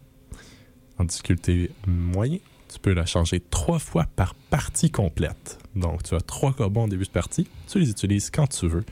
En 0.98 1.04
difficulté 1.04 1.72
moyen, 1.88 2.38
tu 2.72 2.80
peux 2.80 2.94
la 2.94 3.06
changer 3.06 3.40
trois 3.40 3.80
fois 3.80 4.06
par 4.16 4.34
partie 4.36 4.92
complète. 4.92 5.60
Donc, 5.76 6.04
tu 6.04 6.16
as 6.16 6.22
trois 6.22 6.54
corbeaux 6.54 6.82
en 6.82 6.88
début 6.88 7.06
de 7.06 7.10
partie, 7.10 7.48
tu 7.68 7.80
les 7.80 7.90
utilises 7.90 8.30
quand 8.30 8.48
tu 8.48 8.68
veux, 8.68 8.86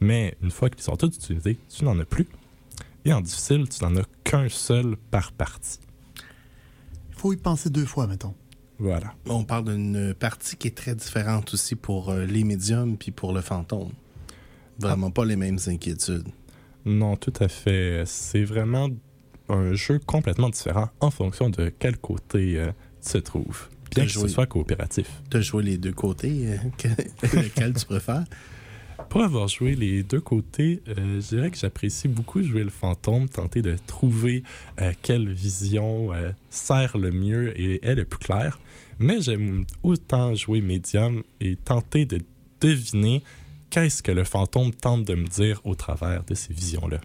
mais 0.00 0.36
une 0.42 0.50
fois 0.50 0.70
qu'ils 0.70 0.82
sont 0.82 0.96
tous 0.96 1.16
utilisés, 1.16 1.58
tu 1.68 1.84
n'en 1.84 1.98
as 1.98 2.04
plus. 2.04 2.28
Et 3.04 3.12
en 3.12 3.20
difficile, 3.20 3.68
tu 3.68 3.82
n'en 3.84 3.96
as 3.96 4.04
qu'un 4.24 4.48
seul 4.48 4.96
par 5.10 5.32
partie. 5.32 5.78
Il 7.10 7.14
faut 7.16 7.32
y 7.32 7.36
penser 7.36 7.70
deux 7.70 7.86
fois, 7.86 8.06
mettons. 8.06 8.34
Voilà. 8.78 9.14
On 9.26 9.44
parle 9.44 9.64
d'une 9.74 10.12
partie 10.14 10.56
qui 10.56 10.68
est 10.68 10.76
très 10.76 10.94
différente 10.94 11.54
aussi 11.54 11.74
pour 11.76 12.10
euh, 12.10 12.24
les 12.26 12.44
médiums 12.44 12.96
puis 12.98 13.10
pour 13.10 13.32
le 13.32 13.40
fantôme. 13.40 13.90
Vraiment 14.78 15.10
pas 15.10 15.24
les 15.24 15.36
mêmes 15.36 15.58
inquiétudes. 15.66 16.28
Non, 16.84 17.16
tout 17.16 17.32
à 17.40 17.48
fait. 17.48 18.02
C'est 18.06 18.44
vraiment 18.44 18.88
un 19.48 19.72
jeu 19.74 19.98
complètement 20.04 20.50
différent 20.50 20.90
en 21.00 21.10
fonction 21.10 21.48
de 21.50 21.72
quel 21.78 21.96
côté 21.96 22.58
euh, 22.58 22.70
tu 23.04 23.12
te 23.12 23.18
trouves. 23.18 23.68
Bien 23.94 24.04
que 24.04 24.10
ce 24.10 24.28
soit 24.28 24.46
coopératif. 24.46 25.22
Tu 25.30 25.36
as 25.38 25.40
joué 25.40 25.62
les 25.62 25.78
deux 25.78 25.92
côtés. 25.92 26.48
euh, 26.48 26.56
que- 26.76 27.36
lequel 27.36 27.72
tu 27.72 27.86
préfères? 27.86 28.24
Pour 29.08 29.22
avoir 29.22 29.48
joué 29.48 29.74
les 29.74 30.02
deux 30.02 30.20
côtés, 30.20 30.82
euh, 30.88 31.20
je 31.20 31.36
dirais 31.36 31.50
que 31.50 31.56
j'apprécie 31.56 32.08
beaucoup 32.08 32.42
jouer 32.42 32.64
le 32.64 32.70
fantôme, 32.70 33.28
tenter 33.28 33.62
de 33.62 33.76
trouver 33.86 34.42
euh, 34.80 34.92
quelle 35.02 35.32
vision 35.32 36.12
euh, 36.12 36.32
sert 36.50 36.98
le 36.98 37.12
mieux 37.12 37.58
et 37.58 37.86
est 37.86 37.94
le 37.94 38.04
plus 38.04 38.18
claire. 38.18 38.58
Mais 38.98 39.20
j'aime 39.20 39.64
autant 39.82 40.34
jouer 40.34 40.60
médium 40.60 41.22
et 41.40 41.56
tenter 41.56 42.04
de 42.04 42.20
deviner 42.60 43.22
qu'est-ce 43.70 44.02
que 44.02 44.12
le 44.12 44.24
fantôme 44.24 44.72
tente 44.72 45.04
de 45.04 45.14
me 45.14 45.26
dire 45.26 45.60
au 45.64 45.74
travers 45.74 46.24
de 46.24 46.34
ces 46.34 46.52
visions-là. 46.52 46.98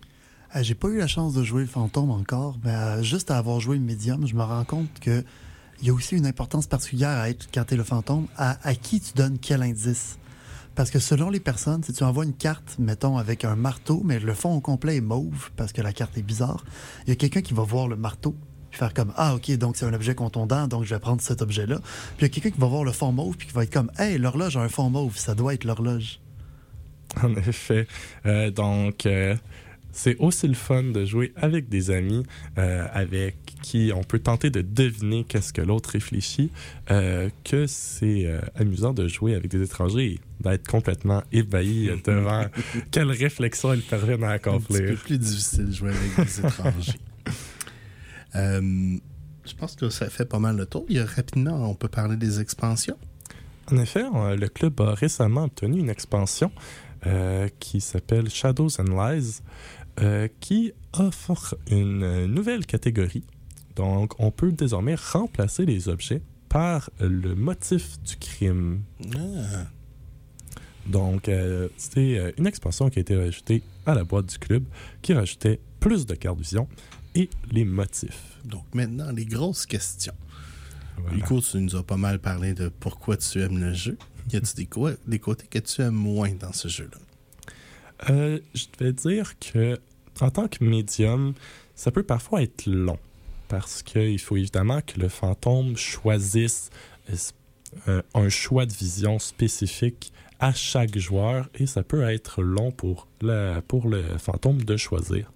J'ai 0.61 0.75
pas 0.75 0.89
eu 0.89 0.97
la 0.97 1.07
chance 1.07 1.33
de 1.33 1.43
jouer 1.43 1.61
le 1.61 1.67
fantôme 1.67 2.09
encore, 2.09 2.57
mais 2.63 3.03
juste 3.03 3.31
à 3.31 3.37
avoir 3.37 3.59
joué 3.59 3.79
médium, 3.79 4.27
je 4.27 4.35
me 4.35 4.43
rends 4.43 4.65
compte 4.65 4.99
que 4.99 5.23
il 5.81 5.87
y 5.87 5.89
a 5.89 5.93
aussi 5.93 6.15
une 6.15 6.27
importance 6.27 6.67
particulière 6.67 7.17
à 7.17 7.29
être 7.29 7.47
quand 7.51 7.63
t'es 7.63 7.75
le 7.75 7.83
fantôme, 7.83 8.27
à 8.37 8.75
qui 8.75 8.99
tu 8.99 9.13
donnes 9.15 9.39
quel 9.39 9.63
indice. 9.63 10.19
Parce 10.75 10.89
que 10.89 10.99
selon 10.99 11.29
les 11.29 11.39
personnes, 11.39 11.83
si 11.83 11.93
tu 11.93 12.03
envoies 12.03 12.25
une 12.25 12.33
carte, 12.33 12.77
mettons, 12.79 13.17
avec 13.17 13.43
un 13.43 13.55
marteau, 13.55 14.01
mais 14.05 14.19
le 14.19 14.33
fond 14.33 14.55
au 14.55 14.61
complet 14.61 14.97
est 14.97 15.01
mauve 15.01 15.51
parce 15.57 15.73
que 15.73 15.81
la 15.81 15.91
carte 15.91 16.17
est 16.17 16.21
bizarre, 16.21 16.63
il 17.05 17.09
y 17.09 17.11
a 17.11 17.15
quelqu'un 17.15 17.41
qui 17.41 17.53
va 17.53 17.63
voir 17.63 17.87
le 17.87 17.95
marteau 17.95 18.35
puis 18.71 18.79
faire 18.79 18.93
comme 18.93 19.13
Ah, 19.17 19.35
ok, 19.35 19.51
donc 19.57 19.75
c'est 19.75 19.85
un 19.85 19.93
objet 19.93 20.15
contondant, 20.15 20.67
donc 20.67 20.85
je 20.85 20.95
vais 20.95 20.99
prendre 20.99 21.21
cet 21.21 21.41
objet-là. 21.41 21.79
Puis 22.17 22.19
il 22.19 22.21
y 22.23 22.25
a 22.25 22.29
quelqu'un 22.29 22.51
qui 22.51 22.59
va 22.59 22.67
voir 22.67 22.85
le 22.85 22.93
fond 22.93 23.11
mauve 23.11 23.35
puis 23.35 23.47
qui 23.47 23.53
va 23.53 23.63
être 23.63 23.73
comme 23.73 23.91
Hey, 23.99 24.17
l'horloge 24.17 24.55
a 24.55 24.61
un 24.61 24.69
fond 24.69 24.89
mauve, 24.89 25.17
ça 25.17 25.35
doit 25.35 25.53
être 25.53 25.65
l'horloge. 25.65 26.19
En 27.21 27.35
effet. 27.35 27.87
Euh, 28.25 28.49
donc, 28.49 29.05
euh, 29.05 29.35
c'est 29.91 30.17
aussi 30.17 30.47
le 30.47 30.53
fun 30.53 30.83
de 30.83 31.05
jouer 31.05 31.33
avec 31.35 31.69
des 31.69 31.91
amis 31.91 32.23
euh, 32.57 32.85
avec 32.93 33.35
qui 33.61 33.91
on 33.95 34.03
peut 34.03 34.19
tenter 34.19 34.49
de 34.49 34.61
deviner 34.61 35.23
qu'est-ce 35.23 35.53
que 35.53 35.61
l'autre 35.61 35.91
réfléchit, 35.91 36.51
euh, 36.89 37.29
que 37.43 37.67
c'est 37.67 38.25
euh, 38.25 38.41
amusant 38.55 38.93
de 38.93 39.07
jouer 39.07 39.35
avec 39.35 39.51
des 39.51 39.61
étrangers 39.61 40.05
et 40.13 40.19
d'être 40.41 40.67
complètement 40.67 41.23
ébahi 41.31 41.89
devant 42.05 42.45
quelle 42.91 43.11
réflexion 43.11 43.73
ils 43.73 43.83
parviennent 43.83 44.23
à 44.23 44.31
Un 44.31 44.37
petit 44.37 44.49
peu 44.49 44.75
accomplir. 44.75 44.99
plus 45.03 45.17
difficile 45.17 45.67
de 45.67 45.71
jouer 45.71 45.91
avec 45.91 46.27
des 46.27 46.39
étrangers. 46.45 46.99
Euh, 48.35 48.97
je 49.45 49.53
pense 49.55 49.75
que 49.75 49.89
ça 49.89 50.09
fait 50.09 50.25
pas 50.25 50.39
mal 50.39 50.55
le 50.55 50.65
tour. 50.65 50.85
Il 50.89 50.95
y 50.95 50.99
a 50.99 51.05
rapidement, 51.05 51.69
on 51.69 51.75
peut 51.75 51.87
parler 51.87 52.15
des 52.15 52.39
expansions. 52.39 52.97
En 53.71 53.77
effet, 53.77 54.03
le 54.03 54.47
club 54.47 54.79
a 54.81 54.93
récemment 54.93 55.45
obtenu 55.45 55.79
une 55.79 55.89
expansion 55.89 56.51
euh, 57.07 57.47
qui 57.59 57.81
s'appelle 57.81 58.29
Shadows 58.29 58.79
and 58.79 58.95
Lies, 58.95 59.41
euh, 59.99 60.27
qui 60.39 60.73
offre 60.93 61.57
une 61.69 62.25
nouvelle 62.25 62.65
catégorie. 62.65 63.23
Donc, 63.75 64.19
on 64.19 64.31
peut 64.31 64.51
désormais 64.51 64.95
remplacer 64.95 65.65
les 65.65 65.89
objets 65.89 66.21
par 66.49 66.89
le 66.99 67.33
motif 67.35 68.01
du 68.03 68.17
crime. 68.17 68.81
Ah, 69.15 69.65
Donc, 70.87 71.29
euh, 71.29 71.69
c'est 71.77 72.17
euh, 72.19 72.31
une 72.37 72.47
expansion 72.47 72.89
qui 72.89 72.99
a 72.99 73.01
été 73.01 73.15
rajoutée 73.15 73.63
à 73.85 73.95
la 73.95 74.03
boîte 74.03 74.27
du 74.27 74.37
club, 74.37 74.63
qui 75.01 75.13
rajoutait 75.13 75.59
plus 75.79 76.05
de 76.05 76.15
cartes 76.15 76.39
vision 76.39 76.67
et 77.15 77.29
les 77.51 77.65
motifs. 77.65 78.37
donc 78.45 78.63
maintenant, 78.73 79.11
les 79.11 79.25
grosses 79.25 79.65
questions. 79.65 80.13
Voilà. 80.97 81.17
Hugo, 81.17 81.41
tu 81.41 81.57
nous 81.57 81.75
as 81.75 81.83
pas 81.83 81.97
mal 81.97 82.19
parlé 82.19 82.53
de 82.53 82.69
pourquoi 82.69 83.17
tu 83.17 83.41
aimes 83.41 83.59
le 83.59 83.73
jeu. 83.73 83.97
Y 84.31 84.37
a-tu 84.37 84.55
des, 84.55 84.69
des 85.07 85.19
côtés 85.19 85.47
que 85.47 85.59
tu 85.59 85.81
aimes 85.81 85.95
moins 85.95 86.33
dans 86.33 86.53
ce 86.53 86.67
jeu-là? 86.67 86.97
Euh, 88.09 88.39
je 88.53 88.65
vais 88.79 88.93
dire 88.93 89.37
que 89.39 89.79
en 90.19 90.29
tant 90.29 90.47
que 90.47 90.63
médium, 90.63 91.33
ça 91.75 91.91
peut 91.91 92.03
parfois 92.03 92.41
être 92.41 92.65
long 92.65 92.99
parce 93.47 93.83
qu'il 93.83 94.19
faut 94.19 94.37
évidemment 94.37 94.81
que 94.81 94.99
le 94.99 95.09
fantôme 95.09 95.75
choisisse 95.75 96.69
euh, 97.87 98.01
un 98.13 98.29
choix 98.29 98.65
de 98.65 98.73
vision 98.73 99.19
spécifique 99.19 100.13
à 100.39 100.53
chaque 100.53 100.97
joueur 100.97 101.49
et 101.55 101.65
ça 101.67 101.83
peut 101.83 102.03
être 102.09 102.41
long 102.41 102.71
pour, 102.71 103.07
la, 103.21 103.61
pour 103.61 103.87
le 103.87 104.03
fantôme 104.17 104.63
de 104.63 104.77
choisir. 104.77 105.31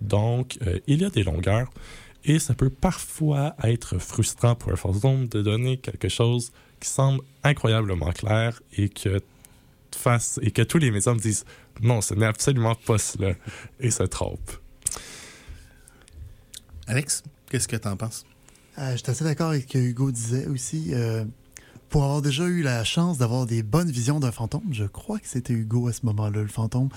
Donc, 0.00 0.58
euh, 0.66 0.80
il 0.86 1.02
y 1.02 1.04
a 1.04 1.10
des 1.10 1.22
longueurs 1.22 1.70
et 2.24 2.38
ça 2.38 2.54
peut 2.54 2.70
parfois 2.70 3.54
être 3.62 3.98
frustrant 3.98 4.54
pour 4.54 4.72
un 4.72 4.76
fantôme 4.76 5.28
de 5.28 5.40
donner 5.40 5.78
quelque 5.78 6.08
chose 6.08 6.52
qui 6.80 6.88
semble 6.88 7.22
incroyablement 7.42 8.12
clair 8.12 8.60
et 8.76 8.88
que 8.88 9.20
face 9.94 10.40
et 10.42 10.50
que 10.50 10.62
tous 10.62 10.78
les 10.78 10.90
médiums 10.90 11.18
disent 11.18 11.44
non, 11.82 12.00
ce 12.00 12.14
n'est 12.14 12.26
absolument 12.26 12.74
pas 12.74 12.98
cela 12.98 13.34
et 13.80 13.90
se 13.90 14.02
trompent. 14.04 14.58
Alex, 16.86 17.22
qu'est-ce 17.50 17.68
que 17.68 17.76
t'en 17.76 17.96
penses? 17.96 18.24
Euh, 18.78 18.92
je 18.92 18.96
suis 18.98 19.10
assez 19.10 19.24
d'accord 19.24 19.50
avec 19.50 19.62
ce 19.62 19.68
que 19.68 19.78
Hugo 19.78 20.10
disait 20.10 20.46
aussi. 20.46 20.90
Euh, 20.92 21.24
pour 21.88 22.04
avoir 22.04 22.22
déjà 22.22 22.44
eu 22.44 22.62
la 22.62 22.82
chance 22.84 23.18
d'avoir 23.18 23.46
des 23.46 23.62
bonnes 23.62 23.90
visions 23.90 24.18
d'un 24.20 24.32
fantôme, 24.32 24.64
je 24.72 24.84
crois 24.84 25.18
que 25.20 25.28
c'était 25.28 25.52
Hugo 25.52 25.86
à 25.88 25.92
ce 25.92 26.04
moment-là, 26.06 26.42
le 26.42 26.48
fantôme, 26.48 26.88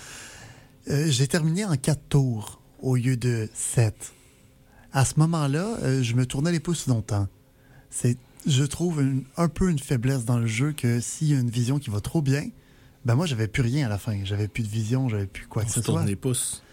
euh, 0.90 1.06
j'ai 1.10 1.28
terminé 1.28 1.66
en 1.66 1.76
quatre 1.78 2.02
tours 2.10 2.60
au 2.82 2.96
lieu 2.96 3.16
de 3.16 3.48
sept. 3.54 4.14
À 4.94 5.06
ce 5.06 5.20
moment-là, 5.20 5.78
euh, 5.84 6.02
je 6.02 6.16
me 6.16 6.26
tournais 6.26 6.52
les 6.52 6.60
pouces 6.60 6.88
longtemps. 6.88 7.28
C'est, 7.92 8.18
je 8.48 8.64
trouve 8.64 9.02
une- 9.02 9.24
un 9.38 9.50
peu 9.50 9.70
une 9.70 9.80
faiblesse 9.80 10.26
dans 10.26 10.40
le 10.40 10.48
jeu 10.48 10.72
que 10.72 11.00
s'il 11.00 11.28
y 11.28 11.36
a 11.36 11.40
une 11.40 11.50
vision 11.50 11.78
qui 11.78 11.90
va 11.92 12.02
trop 12.02 12.22
bien, 12.22 12.50
ben 13.06 13.16
moi, 13.16 13.26
j'avais 13.26 13.48
plus 13.48 13.64
rien 13.64 13.86
à 13.86 13.90
la 13.90 13.98
fin. 13.98 14.18
J'avais 14.24 14.48
plus 14.48 14.64
de 14.64 14.68
vision, 14.68 15.10
j'avais 15.10 15.28
plus 15.28 15.48
quoi 15.48 15.64
On 15.64 15.66
que 15.66 15.72
se 15.72 15.82
ce 15.82 15.86
soit. 15.86 16.04
les 16.06 16.16
pouces. 16.16 16.64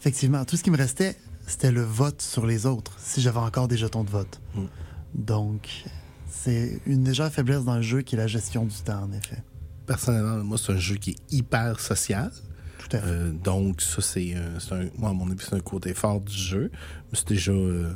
Effectivement, 0.00 0.44
tout 0.44 0.56
ce 0.56 0.62
qui 0.62 0.70
me 0.70 0.76
restait, 0.76 1.16
c'était 1.46 1.72
le 1.72 1.82
vote 1.82 2.20
sur 2.20 2.46
les 2.46 2.66
autres, 2.66 2.96
si 2.98 3.20
j'avais 3.20 3.38
encore 3.38 3.68
des 3.68 3.76
jetons 3.76 4.04
de 4.04 4.10
vote. 4.10 4.40
Mm. 4.54 4.64
Donc, 5.14 5.84
c'est 6.28 6.80
une 6.86 7.04
légère 7.04 7.32
faiblesse 7.32 7.64
dans 7.64 7.76
le 7.76 7.82
jeu 7.82 8.02
qui 8.02 8.16
est 8.16 8.18
la 8.18 8.26
gestion 8.26 8.64
du 8.64 8.76
temps, 8.76 9.04
en 9.04 9.12
effet. 9.12 9.42
Personnellement, 9.86 10.42
moi, 10.44 10.58
c'est 10.58 10.72
un 10.72 10.78
jeu 10.78 10.96
qui 10.96 11.10
est 11.10 11.32
hyper 11.32 11.78
social. 11.80 12.30
Tout 12.78 12.96
à 12.96 13.00
fait. 13.00 13.06
Euh, 13.06 13.32
donc, 13.32 13.80
ça, 13.80 14.02
c'est 14.02 14.34
euh, 14.34 14.58
c'est 14.58 14.72
un. 14.74 14.88
Moi, 14.98 15.10
à 15.10 15.12
mon 15.12 15.30
avis, 15.30 15.44
c'est 15.48 15.54
un 15.54 15.60
côté 15.60 15.94
fort 15.94 16.20
du 16.20 16.36
jeu. 16.36 16.70
Mais 16.72 17.18
c'est 17.18 17.28
déjà 17.28 17.52
euh, 17.52 17.94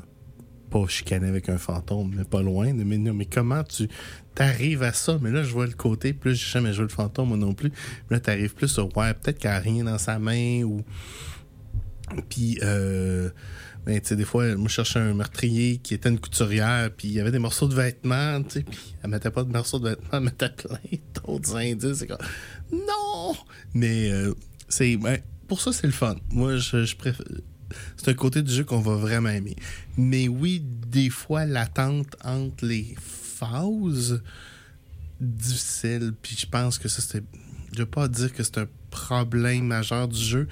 pas 0.70 0.86
chicané 0.86 1.28
avec 1.28 1.48
un 1.48 1.58
fantôme, 1.58 2.14
mais 2.16 2.24
pas 2.24 2.42
loin. 2.42 2.72
Mais, 2.72 2.98
mais 2.98 3.26
comment 3.26 3.62
tu 3.64 3.88
t'arrives 4.34 4.82
à 4.82 4.92
ça? 4.92 5.18
Mais 5.20 5.30
là, 5.30 5.42
je 5.42 5.52
vois 5.52 5.66
le 5.66 5.72
côté, 5.72 6.12
plus 6.12 6.34
j'ai 6.34 6.52
jamais 6.52 6.72
joué 6.72 6.84
le 6.84 6.90
fantôme, 6.90 7.28
moi 7.28 7.36
non 7.36 7.54
plus. 7.54 7.70
Mais 8.10 8.16
là, 8.16 8.20
t'arrives 8.20 8.54
plus 8.54 8.68
sur, 8.68 8.94
ouais, 8.96 9.14
peut-être 9.14 9.38
qu'il 9.38 9.50
n'y 9.50 9.56
a 9.56 9.60
rien 9.60 9.84
dans 9.84 9.98
sa 9.98 10.18
main 10.18 10.62
ou. 10.62 10.82
Puis, 12.28 12.58
euh, 12.62 13.30
ben, 13.84 14.00
tu 14.00 14.08
sais, 14.08 14.16
des 14.16 14.24
fois, 14.24 14.56
moi, 14.56 14.68
je 14.68 14.74
cherchais 14.74 14.98
un 14.98 15.14
meurtrier 15.14 15.78
qui 15.78 15.94
était 15.94 16.08
une 16.08 16.18
couturière, 16.18 16.90
puis 16.96 17.08
il 17.08 17.14
y 17.14 17.20
avait 17.20 17.30
des 17.30 17.38
morceaux 17.38 17.68
de 17.68 17.74
vêtements, 17.74 18.42
tu 18.42 18.50
sais, 18.50 18.62
puis 18.62 18.94
elle 19.02 19.10
mettait 19.10 19.30
pas 19.30 19.44
de 19.44 19.52
morceaux 19.52 19.78
de 19.78 19.90
vêtements, 19.90 20.08
elle 20.12 20.20
mettait 20.20 20.50
plein 20.50 20.78
d'autres 21.14 21.56
indices. 21.56 21.98
C'est 21.98 22.10
non! 22.72 23.34
Mais, 23.74 24.10
euh, 24.10 24.34
c'est, 24.68 24.96
ben, 24.96 25.18
pour 25.46 25.60
ça, 25.60 25.72
c'est 25.72 25.86
le 25.86 25.92
fun. 25.92 26.16
Moi, 26.30 26.56
je, 26.56 26.84
je 26.84 26.96
préfère. 26.96 27.26
C'est 27.96 28.10
un 28.10 28.14
côté 28.14 28.42
du 28.42 28.52
jeu 28.52 28.64
qu'on 28.64 28.80
va 28.80 28.96
vraiment 28.96 29.30
aimer. 29.30 29.56
Mais 29.96 30.28
oui, 30.28 30.62
des 30.64 31.10
fois, 31.10 31.44
l'attente 31.44 32.16
entre 32.24 32.64
les 32.64 32.94
phases 32.98 34.22
difficile. 35.20 36.12
Puis 36.22 36.36
je 36.38 36.46
pense 36.46 36.78
que 36.78 36.88
ça, 36.88 37.02
c'était. 37.02 37.24
Je 37.72 37.80
veux 37.80 37.86
pas 37.86 38.08
dire 38.08 38.32
que 38.32 38.42
c'est 38.42 38.58
un 38.58 38.68
problème 38.90 39.66
majeur 39.66 40.08
du 40.08 40.20
jeu, 40.20 40.48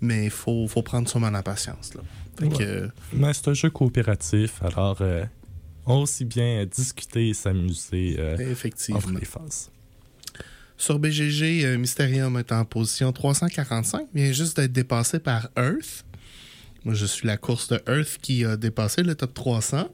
mais 0.00 0.24
il 0.26 0.30
faut, 0.30 0.66
faut 0.68 0.82
prendre 0.82 1.08
sûrement 1.08 1.30
la 1.30 1.42
patience. 1.42 1.94
Là. 1.94 2.02
Fait 2.38 2.48
que, 2.48 2.84
Ouais. 2.84 2.90
Mais 3.12 3.34
c'est 3.34 3.48
un 3.48 3.54
jeu 3.54 3.70
coopératif, 3.70 4.62
alors 4.62 4.98
euh, 5.00 5.24
aussi 5.86 6.24
bien 6.24 6.64
discuter 6.64 7.30
et 7.30 7.34
s'amuser 7.34 8.16
euh, 8.18 8.36
effectivement. 8.38 8.98
entre 8.98 9.12
les 9.12 9.24
phases. 9.24 9.70
Sur 10.76 10.98
BGG, 10.98 11.64
euh, 11.64 11.76
Mysterium 11.76 12.38
est 12.38 12.52
en 12.52 12.64
position 12.64 13.12
345, 13.12 14.06
vient 14.14 14.32
juste 14.32 14.56
d'être 14.56 14.72
dépassé 14.72 15.18
par 15.18 15.50
Earth. 15.56 16.06
Moi, 16.84 16.94
je 16.94 17.06
suis 17.06 17.26
la 17.26 17.36
course 17.36 17.68
de 17.68 17.80
Earth 17.86 18.18
qui 18.20 18.44
a 18.44 18.56
dépassé 18.56 19.02
le 19.02 19.14
top 19.14 19.34
300. 19.34 19.88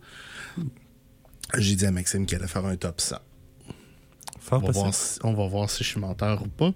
J'ai 1.58 1.74
dit 1.74 1.86
à 1.86 1.90
Maxime 1.90 2.26
qu'elle 2.26 2.40
allait 2.40 2.48
faire 2.48 2.64
un 2.64 2.76
top 2.76 3.00
100. 3.00 3.16
Fort 4.40 4.62
On 4.62 4.66
va, 4.66 4.72
voir 4.72 4.94
si, 4.94 5.18
on 5.24 5.34
va 5.34 5.46
voir 5.48 5.70
si 5.70 5.82
je 5.82 5.88
suis 5.88 6.00
menteur 6.00 6.42
ou 6.42 6.48
pas. 6.48 6.72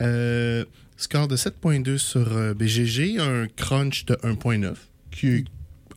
Euh, 0.00 0.64
score 0.96 1.26
de 1.26 1.36
7.2 1.36 1.98
sur 1.98 2.32
euh, 2.32 2.54
BGG, 2.54 3.18
un 3.18 3.48
crunch 3.48 4.04
de 4.04 4.14
1.9, 4.14 4.74
qui 5.10 5.28
est, 5.28 5.44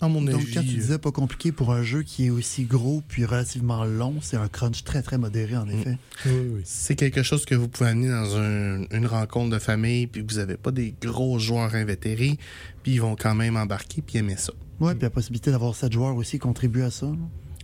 à 0.02 0.08
mon 0.08 0.22
Donc, 0.22 0.36
avis... 0.42 0.54
quand 0.54 0.62
tu 0.62 0.68
disais 0.68 0.98
pas 0.98 1.12
compliqué 1.12 1.52
pour 1.52 1.72
un 1.72 1.84
jeu 1.84 2.02
qui 2.04 2.26
est 2.26 2.30
aussi 2.30 2.64
gros 2.66 3.02
puis 3.08 3.24
relativement 3.26 3.84
long, 3.86 4.16
c'est 4.22 4.38
un 4.38 4.48
crunch 4.48 4.84
très 4.84 5.02
très 5.02 5.18
modéré 5.18 5.56
en 5.58 5.68
effet. 5.70 5.98
Oui, 6.26 6.32
oui. 6.56 6.62
C'est 6.66 6.96
quelque 6.96 7.22
chose 7.24 7.46
que 7.46 7.56
vous 7.56 7.68
pouvez 7.68 7.90
amener 7.92 8.10
dans 8.10 8.36
un- 8.38 8.84
une 8.92 9.06
rencontre 9.06 9.52
de 9.52 9.60
famille, 9.60 10.08
puis 10.08 10.22
vous 10.28 10.36
n'avez 10.38 10.58
pas 10.58 10.72
des 10.72 10.94
gros 11.02 11.38
joueurs 11.40 11.76
invétérés, 11.76 12.38
puis 12.84 12.94
ils 12.94 13.02
vont 13.02 13.16
quand 13.16 13.36
même 13.36 13.58
embarquer 13.58 14.02
puis 14.02 14.18
aimer 14.18 14.38
ça. 14.38 14.54
Ouais, 14.80 14.94
puis 14.96 15.04
la 15.04 15.10
possibilité 15.12 15.52
d'avoir 15.52 15.76
7 15.76 15.92
joueurs 15.94 16.16
aussi 16.16 16.40
contribue 16.40 16.82
à 16.82 16.90
ça. 16.92 17.08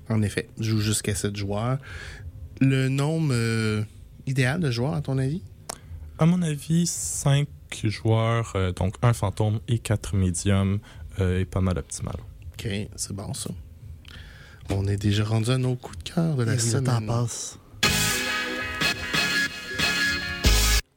En 0.10 0.22
effet, 0.22 0.48
joue 0.60 0.80
jusqu'à 0.80 1.16
7 1.16 1.36
joueurs. 1.36 1.80
Le 2.62 2.88
nombre 2.90 3.30
euh, 3.34 3.84
idéal 4.28 4.60
de 4.60 4.70
joueurs, 4.72 4.94
à 4.94 5.02
ton 5.02 5.18
avis? 5.18 5.42
À 6.20 6.26
mon 6.26 6.42
avis, 6.42 6.88
5 6.88 7.48
joueurs, 7.84 8.54
euh, 8.56 8.72
donc 8.72 8.96
un 9.02 9.14
fantôme 9.14 9.60
et 9.68 9.80
4 9.80 10.16
médiums, 10.16 10.80
est 11.20 11.46
pas 11.46 11.62
mal 11.62 11.78
optimal. 11.78 12.16
OK, 12.54 12.68
c'est 12.96 13.14
bon 13.14 13.34
ça. 13.34 13.50
On 14.70 14.86
est 14.88 14.98
déjà 14.98 15.24
rendu 15.24 15.50
à 15.52 15.58
nos 15.58 15.76
coups 15.76 15.98
de 16.00 16.04
cœur 16.12 16.36
de 16.36 16.44
la 16.44 16.54
Et 16.54 16.58
oui, 16.58 16.72
le 16.74 16.84
temps 16.84 16.96
semaine. 16.98 17.08
passe. 17.08 17.58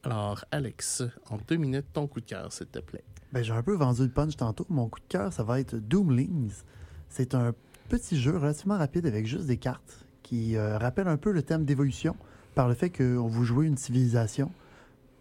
Alors, 0.03 0.43
Alex, 0.51 1.03
en 1.29 1.37
deux 1.47 1.57
minutes, 1.57 1.85
ton 1.93 2.07
coup 2.07 2.21
de 2.21 2.25
cœur, 2.25 2.51
s'il 2.51 2.67
te 2.67 2.79
plaît. 2.79 3.03
Ben, 3.31 3.43
j'ai 3.43 3.53
un 3.53 3.61
peu 3.63 3.75
vendu 3.75 4.01
le 4.01 4.09
punch 4.09 4.35
tantôt. 4.35 4.65
Mon 4.69 4.89
coup 4.89 4.99
de 4.99 5.05
cœur, 5.07 5.31
ça 5.31 5.43
va 5.43 5.59
être 5.59 5.75
Doomlings. 5.75 6.51
C'est 7.09 7.35
un 7.35 7.53
petit 7.87 8.19
jeu 8.19 8.35
relativement 8.37 8.77
rapide 8.77 9.05
avec 9.05 9.25
juste 9.27 9.45
des 9.45 9.57
cartes 9.57 10.05
qui 10.23 10.55
euh, 10.57 10.77
rappelle 10.77 11.07
un 11.07 11.17
peu 11.17 11.31
le 11.31 11.43
thème 11.43 11.65
d'évolution 11.65 12.15
par 12.55 12.67
le 12.67 12.73
fait 12.73 12.89
que 12.89 13.03
vous 13.15 13.43
jouez 13.45 13.67
une 13.67 13.77
civilisation 13.77 14.51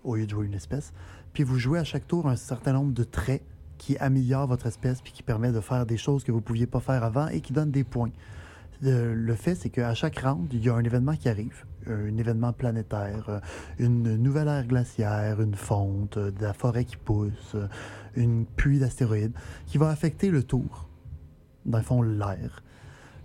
au 0.02 0.16
lieu 0.16 0.24
de 0.24 0.30
jouer 0.30 0.46
une 0.46 0.54
espèce. 0.54 0.92
Puis 1.32 1.42
vous 1.44 1.58
jouez 1.58 1.78
à 1.78 1.84
chaque 1.84 2.06
tour 2.08 2.28
un 2.28 2.36
certain 2.36 2.72
nombre 2.72 2.92
de 2.92 3.04
traits 3.04 3.42
qui 3.80 3.96
améliorent 3.96 4.46
votre 4.46 4.66
espèce 4.66 5.00
puis 5.00 5.10
qui 5.10 5.22
permet 5.22 5.52
de 5.52 5.60
faire 5.60 5.86
des 5.86 5.96
choses 5.96 6.22
que 6.22 6.30
vous 6.30 6.38
ne 6.38 6.44
pouviez 6.44 6.66
pas 6.66 6.80
faire 6.80 7.02
avant 7.02 7.28
et 7.28 7.40
qui 7.40 7.54
donnent 7.54 7.70
des 7.70 7.82
points. 7.82 8.12
Euh, 8.84 9.14
le 9.14 9.34
fait, 9.34 9.54
c'est 9.54 9.70
qu'à 9.70 9.94
chaque 9.94 10.18
round, 10.18 10.52
il 10.52 10.62
y 10.62 10.68
a 10.68 10.74
un 10.74 10.84
événement 10.84 11.16
qui 11.16 11.30
arrive. 11.30 11.64
Un 11.86 12.16
événement 12.18 12.52
planétaire, 12.52 13.24
euh, 13.30 13.40
une 13.78 14.16
nouvelle 14.16 14.48
ère 14.48 14.66
glaciaire, 14.66 15.40
une 15.40 15.54
fonte, 15.54 16.18
euh, 16.18 16.30
de 16.30 16.42
la 16.42 16.52
forêt 16.52 16.84
qui 16.84 16.98
pousse, 16.98 17.56
une 18.16 18.44
pluie 18.44 18.78
d'astéroïdes 18.78 19.32
qui 19.66 19.78
va 19.78 19.88
affecter 19.88 20.30
le 20.30 20.42
tour, 20.42 20.88
dans 21.64 21.78
le 21.78 21.84
fond, 21.84 22.02
l'air. 22.02 22.62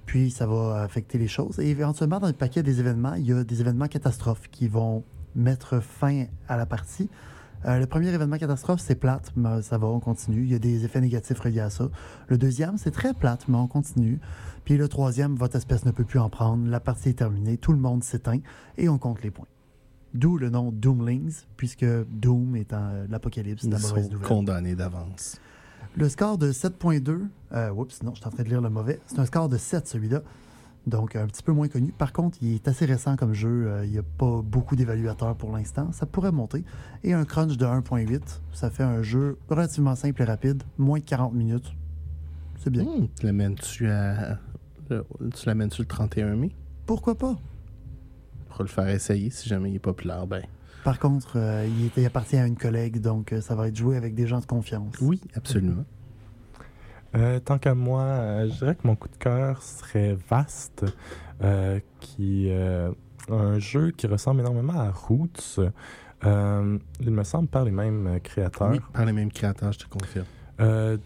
Puis 0.05 0.31
ça 0.31 0.47
va 0.47 0.83
affecter 0.83 1.17
les 1.17 1.27
choses. 1.27 1.59
Et 1.59 1.69
éventuellement, 1.69 2.21
dans 2.21 2.27
le 2.27 2.33
paquet 2.33 2.63
des 2.63 2.79
événements, 2.79 3.15
il 3.15 3.25
y 3.25 3.33
a 3.33 3.43
des 3.43 3.59
événements 3.59 3.87
catastrophes 3.87 4.47
qui 4.51 4.69
vont 4.69 5.03
mettre 5.35 5.81
fin 5.81 6.25
à 6.47 6.55
la 6.55 6.65
partie. 6.65 7.09
Euh, 7.65 7.79
le 7.79 7.87
premier 7.87 8.09
événement 8.13 8.37
catastrophe, 8.37 8.79
c'est 8.79 8.95
plate, 8.95 9.31
mais 9.35 9.61
ça 9.63 9.77
va, 9.77 9.87
on 9.87 9.99
continue. 9.99 10.43
Il 10.43 10.51
y 10.51 10.55
a 10.55 10.59
des 10.59 10.85
effets 10.85 11.01
négatifs 11.01 11.39
reliés 11.39 11.61
à 11.61 11.69
ça. 11.69 11.89
Le 12.27 12.37
deuxième, 12.37 12.77
c'est 12.77 12.91
très 12.91 13.13
plate, 13.13 13.47
mais 13.47 13.57
on 13.57 13.67
continue. 13.67 14.19
Puis 14.65 14.77
le 14.77 14.87
troisième, 14.87 15.35
votre 15.35 15.55
espèce 15.55 15.83
ne 15.85 15.91
peut 15.91 16.03
plus 16.03 16.19
en 16.19 16.29
prendre. 16.29 16.67
La 16.67 16.79
partie 16.79 17.09
est 17.09 17.13
terminée, 17.13 17.57
tout 17.57 17.71
le 17.71 17.79
monde 17.79 18.03
s'éteint 18.03 18.39
et 18.77 18.87
on 18.89 18.97
compte 18.99 19.23
les 19.23 19.31
points. 19.31 19.47
D'où 20.13 20.37
le 20.37 20.49
nom 20.49 20.71
Doomlings, 20.71 21.43
puisque 21.57 21.85
Doom 21.85 22.55
étant 22.55 22.77
euh, 22.91 23.05
l'apocalypse, 23.09 23.63
la 23.63 23.77
Ils 23.77 23.81
mauvaise 23.81 24.05
sont 24.05 24.11
nouvelle. 24.13 24.27
condamnés 24.27 24.75
d'avance. 24.75 25.39
Le 25.97 26.07
score 26.07 26.37
de 26.37 26.51
7.2, 26.51 27.27
euh, 27.53 27.71
oups, 27.71 28.03
non, 28.03 28.11
je 28.13 28.19
suis 28.19 28.27
en 28.27 28.31
train 28.31 28.43
de 28.43 28.49
lire 28.49 28.61
le 28.61 28.69
mauvais. 28.69 28.99
C'est 29.07 29.19
un 29.19 29.25
score 29.25 29.49
de 29.49 29.57
7, 29.57 29.87
celui-là. 29.87 30.21
Donc, 30.87 31.15
un 31.15 31.25
petit 31.25 31.41
peu 31.41 31.51
moins 31.51 31.67
connu. 31.67 31.91
Par 31.91 32.13
contre, 32.13 32.37
il 32.41 32.53
est 32.55 32.67
assez 32.67 32.85
récent 32.85 33.15
comme 33.15 33.33
jeu. 33.33 33.67
Euh, 33.67 33.85
il 33.85 33.91
n'y 33.91 33.97
a 33.97 34.03
pas 34.03 34.41
beaucoup 34.43 34.75
d'évaluateurs 34.75 35.35
pour 35.35 35.51
l'instant. 35.51 35.91
Ça 35.91 36.05
pourrait 36.05 36.31
monter. 36.31 36.63
Et 37.03 37.13
un 37.13 37.25
crunch 37.25 37.57
de 37.57 37.65
1.8, 37.65 38.21
ça 38.53 38.69
fait 38.69 38.83
un 38.83 39.01
jeu 39.01 39.37
relativement 39.49 39.95
simple 39.95 40.21
et 40.21 40.25
rapide. 40.25 40.61
Moins 40.77 40.99
de 40.99 41.05
40 41.05 41.33
minutes. 41.33 41.73
C'est 42.59 42.69
bien. 42.69 42.83
Hmm, 42.83 43.07
tu 43.19 43.25
l'amènes-tu 43.25 43.87
à... 43.89 44.37
le- 44.89 45.05
Tu 45.33 45.45
l'amènes-tu 45.47 45.81
le 45.81 45.87
31 45.87 46.35
mai? 46.35 46.51
Pourquoi 46.85 47.15
pas? 47.17 47.35
Pour 48.49 48.61
le 48.63 48.69
faire 48.69 48.87
essayer, 48.87 49.29
si 49.31 49.49
jamais 49.49 49.71
il 49.71 49.75
est 49.75 49.79
populaire, 49.79 50.27
ben... 50.27 50.43
Par 50.83 50.99
contre, 50.99 51.33
euh, 51.37 51.67
il, 51.97 52.05
appartient 52.05 52.37
à 52.37 52.45
une 52.45 52.55
collègue, 52.57 53.01
donc 53.01 53.33
euh, 53.33 53.41
ça 53.41 53.55
va 53.55 53.67
être 53.69 53.75
joué 53.75 53.97
avec 53.97 54.13
des 54.13 54.27
gens 54.27 54.39
de 54.39 54.45
confiance. 54.45 54.93
Oui, 55.01 55.19
absolument. 55.33 55.83
Euh, 57.15 57.39
tant 57.39 57.57
qu'à 57.57 57.75
moi, 57.75 58.01
euh, 58.01 58.49
je 58.49 58.53
dirais 58.59 58.75
que 58.75 58.85
mon 58.85 58.95
coup 58.95 59.07
de 59.07 59.15
cœur 59.15 59.61
serait 59.61 60.17
Vast, 60.29 60.85
euh, 61.41 61.79
qui 62.01 62.47
euh, 62.49 62.91
un 63.29 63.57
jeu 63.59 63.91
qui 63.91 64.07
ressemble 64.07 64.41
énormément 64.41 64.73
à 64.79 64.91
Roots. 64.91 65.59
Il 66.23 67.11
me 67.11 67.23
semble 67.23 67.47
par 67.47 67.63
les 67.65 67.71
mêmes 67.71 68.19
créateurs. 68.23 68.71
Oui, 68.71 68.79
par 68.93 69.05
les 69.05 69.13
mêmes 69.13 69.31
créateurs, 69.31 69.71
je 69.71 69.79
te 69.79 69.87
confirme. 69.87 70.25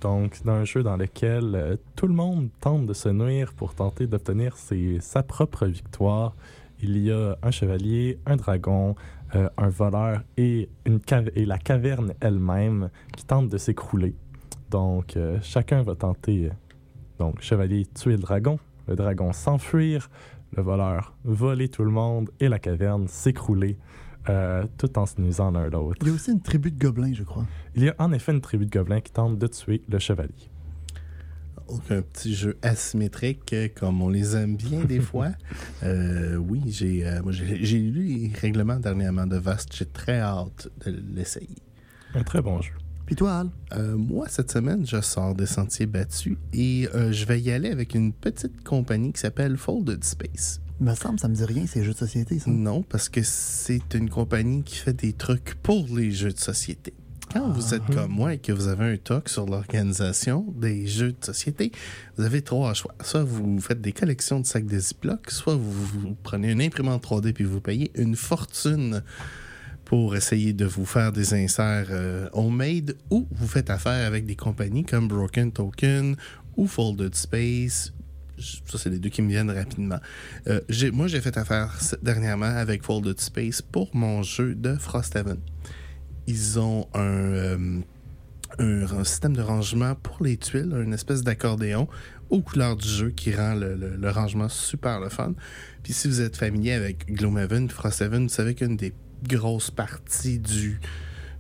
Donc, 0.02 0.41
dans 0.45 0.54
un 0.54 0.63
jeu 0.63 0.82
dans 0.84 0.95
lequel 0.95 1.78
tout 1.95 2.08
le 2.08 2.13
monde 2.13 2.50
tente 2.62 2.86
de 2.86 2.93
se 2.93 3.10
nuire 3.10 3.52
pour 3.54 3.74
tenter 3.76 4.08
d'obtenir 4.08 4.56
sa 5.00 5.24
propre 5.24 5.65
victoire. 5.65 6.36
Il 6.82 6.98
y 6.98 7.12
a 7.12 7.36
un 7.43 7.52
chevalier, 7.52 8.19
un 8.26 8.38
dragon, 8.38 8.95
un 9.34 9.69
voleur 9.69 10.22
et, 10.38 10.69
une 10.86 11.00
cave- 11.02 11.32
et 11.36 11.45
la 11.45 11.58
caverne 11.58 12.13
elle-même 12.22 12.89
qui 13.17 13.26
tente 13.26 13.50
de 13.50 13.58
s'écrouler. 13.58 14.15
Donc, 14.69 15.17
euh, 15.17 15.39
chacun 15.41 15.84
va 15.84 15.95
tenter, 15.95 16.47
euh, 16.47 16.51
donc, 17.17 17.41
chevalier, 17.41 17.86
tuer 17.86 18.13
le 18.13 18.21
dragon, 18.21 18.60
le 18.88 18.95
dragon 18.95 19.34
s'enfuir, 19.34 20.10
le 20.55 20.63
voleur 20.63 21.15
voler 21.23 21.69
tout 21.69 21.84
le 21.84 21.91
monde 21.91 22.29
et 22.39 22.47
la 22.47 22.60
caverne 22.60 23.08
s'écrouler, 23.08 23.77
euh, 24.29 24.65
tout 24.77 24.97
en 24.97 25.05
se 25.05 25.19
nuisant 25.19 25.51
l'un 25.51 25.69
l'autre. 25.69 25.97
Il 26.01 26.08
y 26.08 26.12
a 26.12 26.13
aussi 26.13 26.32
une 26.32 26.41
tribu 26.41 26.71
de 26.71 26.79
gobelins, 26.79 27.13
je 27.13 27.23
crois. 27.23 27.45
Il 27.75 27.84
y 27.84 27.89
a 27.89 27.95
en 27.99 28.12
effet 28.12 28.32
une 28.32 28.41
tribu 28.41 28.65
de 28.65 28.71
gobelins 28.71 29.01
qui 29.01 29.12
tente 29.12 29.38
de 29.38 29.47
tuer 29.47 29.82
le 29.88 29.99
chevalier. 29.99 30.49
Donc, 31.67 31.91
un 31.91 32.01
petit 32.01 32.34
jeu 32.34 32.58
asymétrique, 32.63 33.55
comme 33.75 34.01
on 34.01 34.10
les 34.10 34.36
aime 34.36 34.55
bien 34.55 34.84
des 34.86 34.99
fois. 34.99 35.29
Euh, 35.84 36.36
oui, 36.36 36.63
j'ai 36.67 37.08
euh, 37.08 37.21
moi, 37.21 37.32
j'ai 37.32 37.63
j'ai 37.63 37.77
lu 37.77 38.03
les 38.03 38.34
règlements 38.34 38.79
dernièrement 38.79 39.27
de 39.27 39.38
Vast. 39.38 39.75
J'ai 39.75 39.86
très 39.86 40.19
hâte 40.19 40.69
de 40.86 40.99
l'essayer. 41.13 41.58
Un 42.15 42.23
très 42.23 42.41
bon 42.41 42.60
jeu. 42.62 42.73
Puis 43.10 43.15
toi, 43.15 43.39
Al? 43.39 43.50
Euh, 43.74 43.98
moi, 43.98 44.28
cette 44.30 44.52
semaine, 44.52 44.86
je 44.86 45.02
sors 45.02 45.34
des 45.34 45.48
sentiers 45.48 45.88
battus 45.88 46.38
et 46.54 46.88
euh, 46.93 47.12
je 47.12 47.26
vais 47.26 47.41
y 47.41 47.50
aller 47.50 47.72
avec 47.72 47.95
une 47.95 48.13
petite 48.13 48.63
compagnie 48.63 49.12
qui 49.12 49.19
s'appelle 49.19 49.58
Folded 49.58 50.04
Space. 50.04 50.62
Il 50.80 50.86
me 50.86 50.93
semble, 50.93 51.19
ça 51.19 51.28
me 51.28 51.34
dit 51.34 51.43
rien, 51.43 51.65
ces 51.65 51.84
jeux 51.84 51.93
de 51.93 51.98
société, 51.98 52.38
ça. 52.38 52.52
Non, 52.52 52.84
parce 52.84 53.10
que 53.10 53.22
c'est 53.24 53.95
une 53.95 54.12
compagnie 54.12 54.62
qui 54.62 54.76
fait 54.76 54.93
des 54.93 55.13
trucs 55.13 55.56
pour 55.56 55.88
les 55.88 56.12
jeux 56.12 56.32
de 56.32 56.38
société. 56.38 56.93
Quand 57.34 57.50
vous 57.50 57.74
êtes 57.74 57.84
comme 57.88 58.12
moi 58.12 58.36
et 58.36 58.38
que 58.38 58.52
vous 58.52 58.67
avez 58.67 58.93
un 58.93 58.98
talk 58.98 59.28
sur 59.28 59.48
l'organisation 59.48 60.45
des 60.56 60.86
jeux 60.86 61.13
de 61.13 61.26
société, 61.26 61.72
vous 62.15 62.26
avez 62.26 62.43
trois 62.43 62.76
choix. 62.76 62.93
Soit 63.02 63.24
vous 63.24 63.60
faites 63.60 63.82
des 63.82 63.91
collections 63.91 64.39
de 64.39 64.45
sacs 64.45 64.67
de 64.67 64.78
Ziploc, 64.78 65.32
soit 65.32 65.56
vous, 65.56 65.72
vous 65.72 66.15
prenez 66.22 66.52
une 66.52 66.62
imprimante 66.62 67.04
3D 67.04 67.34
puis 67.34 67.43
vous 67.43 67.60
payez 67.60 67.91
une 67.95 68.15
fortune 68.15 69.02
pour 69.89 70.15
essayer 70.15 70.54
de 70.54 70.65
vous 70.65 70.86
faire 70.86 71.12
des 71.12 71.34
inserts 71.34 71.88
euh, 71.89 72.30
homemade 72.34 72.95
ou 73.10 73.28
vous 73.32 73.47
faites 73.47 73.71
affaire 73.71 74.06
avec 74.06 74.23
des 74.28 74.36
compagnies 74.36 74.86
comme 74.86 75.08
Broken 75.08 75.52
Token 75.52 76.15
ou 76.58 76.67
Folded 76.67 77.15
Space. 77.15 77.91
Ça, 78.38 78.78
c'est 78.78 78.91
les 78.91 78.99
deux 78.99 79.10
qui 79.10 79.23
me 79.23 79.30
viennent 79.30 79.49
rapidement. 79.49 79.97
Euh, 80.47 80.62
moi, 80.93 81.08
j'ai 81.08 81.21
fait 81.21 81.36
affaire 81.38 81.75
dernièrement 82.04 82.45
avec 82.45 82.84
Folded 82.84 83.19
Space 83.19 83.63
pour 83.63 83.89
mon 83.95 84.21
jeu 84.21 84.54
de 84.54 84.75
Frosthaven. 84.75 85.39
Ils 86.28 86.60
ont 86.60 86.88
un, 86.93 86.99
euh, 86.99 87.82
un 88.60 89.04
système 89.04 89.36
de 89.36 89.41
rangement 89.41 89.95
pour 89.95 90.23
les 90.23 90.38
tuiles, 90.38 90.71
une 90.86 90.93
espèce 90.93 91.23
d'accordéon 91.23 91.88
aux 92.30 92.43
couleurs 92.43 92.75
du 92.75 92.88
jeu 92.88 93.10
qui 93.10 93.34
rend 93.36 93.56
le, 93.56 93.73
le- 93.73 93.95
le 93.95 94.10
rangement 94.12 94.49
super 94.49 94.99
le 94.99 95.10
fun. 95.10 95.34
Puis 95.82 95.93
si 95.93 96.08
vous 96.08 96.21
êtes 96.21 96.38
familier 96.38 96.73
avec 96.73 97.12
Gloomhaven, 97.12 97.69
Frosthaven, 97.71 98.21
vous 98.28 98.30
savez 98.30 98.54
qu'une 98.54 98.78
des 98.78 98.93
grosses 99.27 99.71
parties 99.71 100.39
du, 100.39 100.79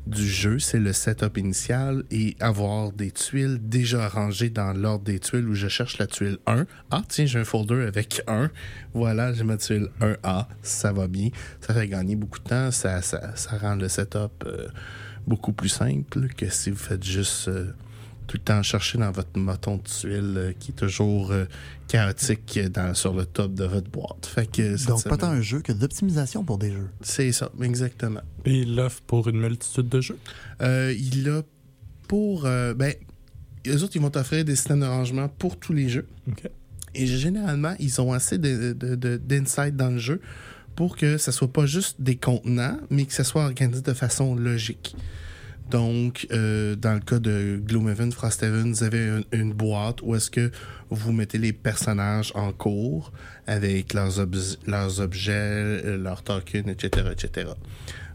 du 0.07 0.27
jeu, 0.27 0.59
c'est 0.59 0.79
le 0.79 0.93
setup 0.93 1.37
initial 1.37 2.03
et 2.11 2.35
avoir 2.39 2.91
des 2.91 3.11
tuiles 3.11 3.59
déjà 3.61 4.07
rangées 4.07 4.49
dans 4.49 4.73
l'ordre 4.73 5.05
des 5.05 5.19
tuiles 5.19 5.47
où 5.47 5.53
je 5.53 5.67
cherche 5.67 5.97
la 5.97 6.07
tuile 6.07 6.37
1. 6.47 6.65
Ah, 6.91 7.03
tiens, 7.07 7.25
j'ai 7.25 7.39
un 7.39 7.45
folder 7.45 7.85
avec 7.85 8.21
1. 8.27 8.49
Voilà, 8.93 9.33
j'ai 9.33 9.43
ma 9.43 9.57
tuile 9.57 9.89
1A. 10.01 10.47
Ça 10.63 10.91
va 10.91 11.07
bien. 11.07 11.29
Ça 11.61 11.73
fait 11.73 11.87
gagner 11.87 12.15
beaucoup 12.15 12.39
de 12.39 12.45
temps. 12.45 12.71
Ça, 12.71 13.01
ça, 13.01 13.35
ça 13.35 13.57
rend 13.57 13.75
le 13.75 13.87
setup 13.87 14.43
euh, 14.45 14.67
beaucoup 15.27 15.53
plus 15.53 15.69
simple 15.69 16.27
que 16.29 16.49
si 16.49 16.71
vous 16.71 16.77
faites 16.77 17.03
juste 17.03 17.47
euh, 17.47 17.71
tout 18.29 18.37
le 18.37 18.43
temps 18.43 18.61
chercher 18.61 18.99
dans 18.99 19.11
votre 19.11 19.37
moton 19.39 19.77
de 19.77 19.81
tuiles 19.81 20.33
euh, 20.37 20.53
qui 20.59 20.69
est 20.71 20.75
toujours 20.75 21.31
euh, 21.31 21.45
chaotique 21.87 22.59
dans, 22.71 22.93
sur 22.93 23.13
le 23.13 23.25
top 23.25 23.55
de 23.55 23.63
votre 23.65 23.89
boîte. 23.89 24.27
Fait 24.27 24.45
que 24.45 24.77
cette 24.77 24.87
Donc, 24.89 25.03
pas 25.05 25.17
tant 25.17 25.29
un 25.31 25.41
jeu 25.41 25.61
que 25.61 25.71
d'optimisation 25.71 26.43
pour 26.43 26.59
des 26.59 26.71
jeux. 26.71 26.89
C'est 27.01 27.31
ça, 27.31 27.49
exactement. 27.61 28.21
Et 28.45 28.59
il 28.59 28.75
l'offre 28.75 29.01
pour 29.07 29.27
une 29.29 29.39
multitude 29.39 29.89
de 29.89 29.99
jeux? 29.99 30.19
Euh, 30.61 30.93
il 30.97 31.27
a 31.27 31.41
pour. 32.07 32.45
euh, 32.45 32.75
ben, 32.75 32.93
eux 33.67 33.83
autres, 33.83 33.95
ils 33.95 34.01
vont 34.01 34.11
t'offrir 34.11 34.45
des 34.45 34.55
systèmes 34.55 34.81
de 34.81 34.85
rangement 34.85 35.27
pour 35.27 35.57
tous 35.59 35.73
les 35.73 35.89
jeux. 35.89 36.07
Et 36.93 37.07
généralement, 37.07 37.73
ils 37.79 37.99
ont 37.99 38.13
assez 38.13 38.37
de- 38.37 38.73
de- 38.73 38.95
de- 38.95 39.17
d'insight 39.17 39.75
dans 39.75 39.89
le 39.89 39.97
jeu 39.97 40.21
pour 40.75 40.95
que 40.95 41.17
ça 41.17 41.31
soit 41.31 41.51
pas 41.51 41.65
juste 41.65 41.99
des 41.99 42.15
contenants, 42.15 42.77
mais 42.91 43.05
que 43.05 43.13
ça 43.13 43.23
soit 43.23 43.43
organisé 43.45 43.81
de 43.81 43.93
façon 43.93 44.35
logique. 44.35 44.95
Donc, 45.69 46.25
euh, 46.31 46.75
dans 46.75 46.93
le 46.93 46.99
cas 46.99 47.19
de 47.19 47.61
Gloomhaven, 47.63 48.11
Frosthaven, 48.11 48.71
vous 48.71 48.83
avez 48.83 49.21
une, 49.31 49.53
boîte 49.53 50.01
où 50.01 50.15
est-ce 50.15 50.31
que 50.31 50.51
vous 50.89 51.11
mettez 51.11 51.37
les 51.37 51.53
personnages 51.53 52.31
en 52.33 52.51
cours 52.51 53.11
avec 53.45 53.93
leurs, 53.93 54.19
objets, 54.19 55.31
euh, 55.31 55.97
leurs 55.97 56.23
tokens, 56.23 56.67
etc., 56.67 57.09
etc. 57.11 57.51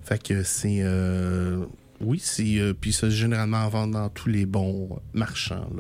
Fait 0.03 0.21
que 0.21 0.43
c'est... 0.43 0.81
euh, 0.81 1.65
oui, 2.01 2.19
c'est... 2.21 2.75
puis 2.81 2.93
c'est 2.93 3.11
généralement 3.11 3.59
en 3.59 3.69
vente 3.69 3.91
dans 3.93 4.09
tous 4.09 4.29
les 4.29 4.47
bons 4.47 5.01
marchands. 5.13 5.71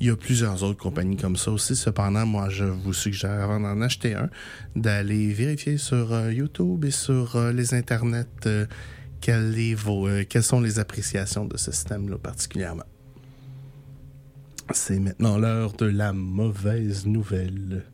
Il 0.00 0.06
y 0.06 0.10
a 0.10 0.16
plusieurs 0.16 0.62
autres 0.62 0.80
compagnies 0.80 1.16
comme 1.16 1.36
ça 1.36 1.50
aussi. 1.50 1.76
Cependant, 1.76 2.24
moi, 2.24 2.48
je 2.48 2.64
vous 2.64 2.94
suggère, 2.94 3.42
avant 3.42 3.60
d'en 3.60 3.80
acheter 3.82 4.14
un, 4.14 4.30
d'aller 4.74 5.32
vérifier 5.32 5.76
sur 5.76 6.30
YouTube 6.30 6.84
et 6.86 6.90
sur 6.90 7.38
les 7.52 7.74
internets 7.74 8.26
euh, 9.16 9.20
quel 9.20 9.58
est 9.58 9.74
vos, 9.74 10.06
euh, 10.06 10.24
quelles 10.28 10.42
sont 10.42 10.60
les 10.60 10.78
appréciations 10.78 11.44
de 11.44 11.56
ce 11.56 11.72
système-là 11.72 12.18
particulièrement? 12.18 12.84
C'est 14.72 14.98
maintenant 14.98 15.38
l'heure 15.38 15.72
de 15.72 15.86
la 15.86 16.12
mauvaise 16.12 17.06
nouvelle. 17.06 17.84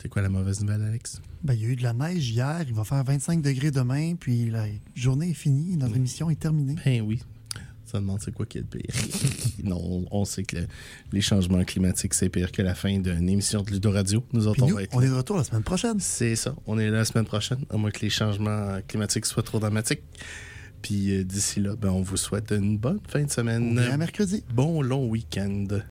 C'est 0.00 0.08
quoi 0.08 0.22
la 0.22 0.28
mauvaise 0.28 0.60
nouvelle, 0.60 0.82
Alex? 0.82 1.20
Ben, 1.42 1.54
il 1.54 1.62
y 1.62 1.66
a 1.66 1.68
eu 1.68 1.76
de 1.76 1.82
la 1.82 1.92
neige 1.92 2.30
hier, 2.30 2.64
il 2.66 2.74
va 2.74 2.84
faire 2.84 3.02
25 3.02 3.42
degrés 3.42 3.70
demain, 3.70 4.14
puis 4.14 4.50
la 4.50 4.66
journée 4.94 5.30
est 5.30 5.34
finie, 5.34 5.76
notre 5.76 5.96
émission 5.96 6.30
est 6.30 6.40
terminée. 6.40 6.76
Ben 6.84 7.02
oui. 7.02 7.22
Ça 7.92 7.98
demande 8.00 8.20
c'est 8.24 8.32
quoi 8.32 8.46
qui 8.46 8.56
est 8.58 8.62
le 8.62 8.66
pire. 8.66 8.90
non, 9.64 9.76
on, 9.78 10.06
on 10.10 10.24
sait 10.24 10.44
que 10.44 10.56
le- 10.56 10.66
les 11.12 11.20
changements 11.20 11.62
climatiques, 11.62 12.14
c'est 12.14 12.30
pire 12.30 12.50
que 12.50 12.62
la 12.62 12.74
fin 12.74 12.98
d'une 12.98 13.28
émission 13.28 13.62
de 13.62 13.70
Ludo 13.70 13.90
Radio. 13.90 14.24
Nous 14.32 14.46
autres, 14.46 14.62
on 14.62 14.72
on 14.96 15.02
est 15.02 15.08
de 15.08 15.12
retour 15.14 15.36
la 15.36 15.44
semaine 15.44 15.62
prochaine. 15.62 16.00
C'est 16.00 16.34
ça. 16.36 16.54
On 16.66 16.78
est 16.78 16.88
là 16.90 16.98
la 16.98 17.04
semaine 17.04 17.26
prochaine, 17.26 17.58
à 17.68 17.76
moins 17.76 17.90
que 17.90 18.00
les 18.00 18.08
changements 18.10 18.78
climatiques 18.88 19.26
soient 19.26 19.42
trop 19.42 19.58
dramatiques. 19.58 20.00
Puis 20.80 21.14
euh, 21.14 21.22
d'ici 21.22 21.60
là, 21.60 21.76
ben, 21.76 21.90
on 21.90 22.02
vous 22.02 22.16
souhaite 22.16 22.50
une 22.50 22.76
bonne 22.78 22.98
fin 23.06 23.20
de 23.20 23.26
On 23.26 23.28
semaine. 23.28 23.78
est 23.78 23.90
à 23.90 23.96
mercredi. 23.96 24.42
Bon 24.52 24.82
long 24.82 25.06
week-end. 25.06 25.66